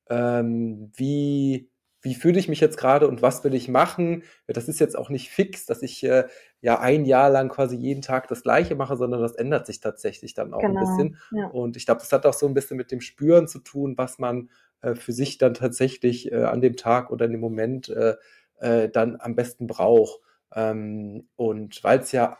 [0.08, 1.68] ähm, wie
[2.00, 4.22] wie fühle ich mich jetzt gerade und was will ich machen?
[4.46, 6.24] Das ist jetzt auch nicht fix, dass ich äh,
[6.60, 10.34] ja ein Jahr lang quasi jeden Tag das Gleiche mache, sondern das ändert sich tatsächlich
[10.34, 11.18] dann auch genau, ein bisschen.
[11.30, 11.46] Ja.
[11.48, 14.18] Und ich glaube, das hat auch so ein bisschen mit dem Spüren zu tun, was
[14.18, 14.50] man
[14.80, 18.16] äh, für sich dann tatsächlich äh, an dem Tag oder in dem Moment äh,
[18.60, 20.20] äh, dann am besten braucht.
[20.54, 22.38] Ähm, und weil es ja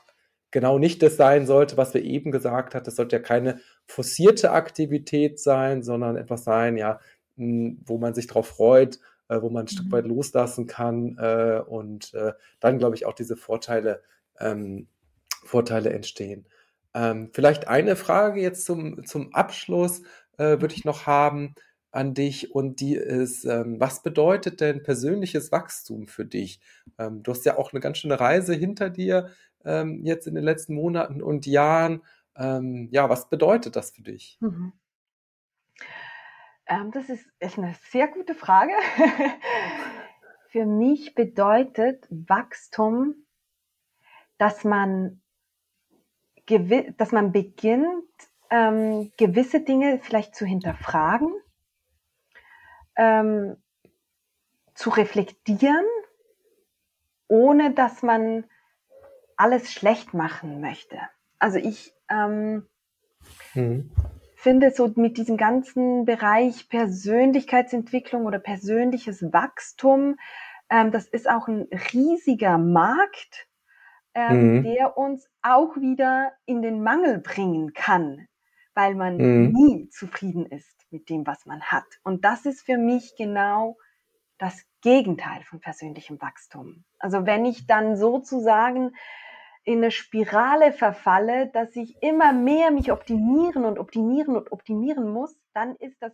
[0.51, 4.51] genau nicht das sein sollte, was wir eben gesagt haben, es sollte ja keine forcierte
[4.51, 7.01] Aktivität sein, sondern etwas sein, ja,
[7.37, 8.99] mh, wo man sich darauf freut,
[9.29, 9.93] äh, wo man ein Stück mhm.
[9.93, 14.03] weit loslassen kann äh, und äh, dann, glaube ich, auch diese Vorteile,
[14.41, 14.89] ähm,
[15.45, 16.47] Vorteile entstehen.
[16.95, 20.03] Ähm, vielleicht eine Frage jetzt zum, zum Abschluss
[20.37, 21.55] äh, würde ich noch haben
[21.91, 26.61] an dich und die ist, ähm, was bedeutet denn persönliches Wachstum für dich?
[26.99, 29.31] Ähm, du hast ja auch eine ganz schöne Reise hinter dir
[29.65, 32.03] ähm, jetzt in den letzten Monaten und Jahren.
[32.37, 34.39] Ähm, ja, was bedeutet das für dich?
[34.41, 34.73] Mhm.
[36.69, 38.73] Ähm, das ist, ist eine sehr gute Frage.
[40.49, 43.15] Für mich bedeutet Wachstum,
[44.37, 45.23] dass man,
[46.47, 48.05] dass man beginnt,
[48.51, 51.33] ähm, gewisse Dinge vielleicht zu hinterfragen,
[52.97, 53.57] ähm,
[54.75, 55.85] zu reflektieren,
[57.29, 58.45] ohne dass man
[59.37, 60.99] alles schlecht machen möchte.
[61.39, 62.67] Also ich ähm,
[63.55, 63.91] mhm
[64.49, 70.17] finde, so mit diesem ganzen Bereich Persönlichkeitsentwicklung oder persönliches Wachstum,
[70.71, 73.47] ähm, das ist auch ein riesiger Markt,
[74.15, 74.63] ähm, mhm.
[74.63, 78.27] der uns auch wieder in den Mangel bringen kann,
[78.73, 79.53] weil man mhm.
[79.53, 81.85] nie zufrieden ist mit dem, was man hat.
[82.03, 83.77] Und das ist für mich genau
[84.39, 86.85] das Gegenteil von persönlichem Wachstum.
[86.99, 88.93] Also wenn ich dann sozusagen
[89.69, 95.39] in eine Spirale verfalle, dass ich immer mehr mich optimieren und optimieren und optimieren muss,
[95.53, 96.13] dann ist das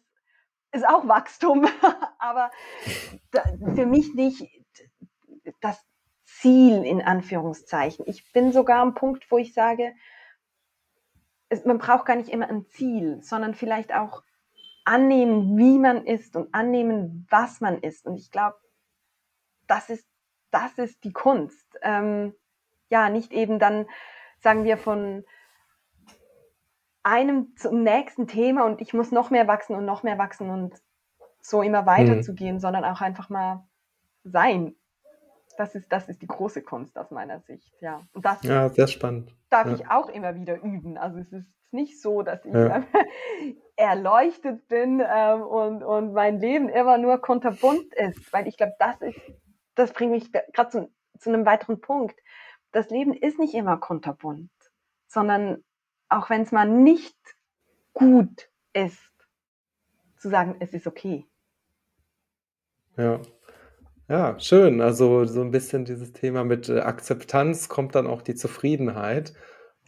[0.73, 1.65] ist auch Wachstum,
[2.19, 2.51] aber
[3.77, 4.45] für mich nicht
[5.61, 5.81] das
[6.25, 8.05] Ziel in Anführungszeichen.
[8.09, 9.95] Ich bin sogar am Punkt, wo ich sage,
[11.49, 14.25] es, man braucht gar nicht immer ein Ziel, sondern vielleicht auch
[14.85, 18.05] annehmen, wie man ist und annehmen, was man ist.
[18.05, 18.57] Und ich glaube,
[19.69, 20.09] das ist,
[20.51, 21.79] das ist die Kunst.
[21.83, 22.35] Ähm,
[22.89, 23.87] ja, nicht eben dann,
[24.41, 25.25] sagen wir, von
[27.03, 30.75] einem zum nächsten Thema und ich muss noch mehr wachsen und noch mehr wachsen und
[31.41, 32.23] so immer weiter mhm.
[32.23, 33.67] zu gehen, sondern auch einfach mal
[34.25, 34.75] sein.
[35.59, 38.01] Das ist, das ist die große Kunst aus meiner Sicht, ja.
[38.13, 39.33] Und das ja, sehr spannend.
[39.51, 39.75] Darf ja.
[39.75, 40.97] ich auch immer wieder üben.
[40.97, 42.83] Also es ist nicht so, dass ich ja.
[43.77, 49.01] erleuchtet bin ähm, und, und mein Leben immer nur kunterbunt ist, weil ich glaube, das
[49.03, 49.21] ist,
[49.75, 52.19] das bringt mich gerade zu, zu einem weiteren Punkt
[52.75, 54.51] das Leben ist nicht immer kunterbunt,
[55.07, 55.63] sondern
[56.09, 57.17] auch wenn es mal nicht
[57.93, 58.99] gut ist,
[60.19, 61.25] zu sagen, es ist okay.
[62.97, 63.21] Ja.
[64.09, 64.83] Ja, schön.
[64.83, 69.33] Also so ein bisschen dieses Thema mit äh, Akzeptanz kommt dann auch die Zufriedenheit.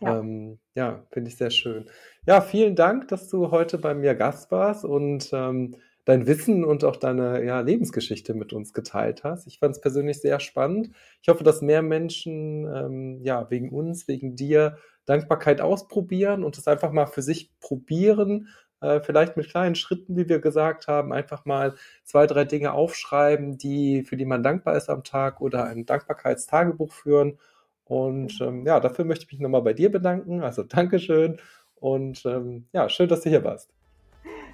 [0.01, 1.91] Ja, ähm, ja finde ich sehr schön.
[2.24, 5.76] Ja, vielen Dank, dass du heute bei mir Gast warst und ähm,
[6.07, 9.47] dein Wissen und auch deine ja, Lebensgeschichte mit uns geteilt hast.
[9.47, 10.91] Ich fand es persönlich sehr spannend.
[11.21, 16.69] Ich hoffe, dass mehr Menschen ähm, ja wegen uns, wegen dir Dankbarkeit ausprobieren und es
[16.69, 18.49] einfach mal für sich probieren.
[18.81, 23.59] Äh, vielleicht mit kleinen Schritten, wie wir gesagt haben, einfach mal zwei, drei Dinge aufschreiben,
[23.59, 27.39] die, für die man dankbar ist am Tag oder ein Dankbarkeitstagebuch führen.
[27.85, 30.43] Und ähm, ja, dafür möchte ich mich nochmal bei dir bedanken.
[30.43, 31.39] Also Dankeschön
[31.75, 33.76] und ähm, ja, schön, dass du hier warst.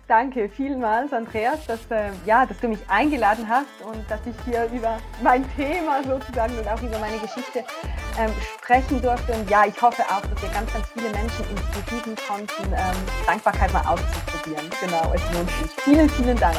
[0.08, 4.68] Danke vielmals, Andreas, dass, äh, ja, dass du mich eingeladen hast und dass ich hier
[4.72, 7.64] über mein Thema sozusagen und auch über meine Geschichte
[8.18, 9.32] ähm, sprechen durfte.
[9.32, 13.72] Und ja, ich hoffe auch, dass wir ganz, ganz viele Menschen inspirieren konnten, ähm, Dankbarkeit
[13.72, 14.68] mal auszuprobieren.
[14.80, 15.70] Genau, es lohnt sich.
[15.84, 16.58] Vielen, vielen Dank.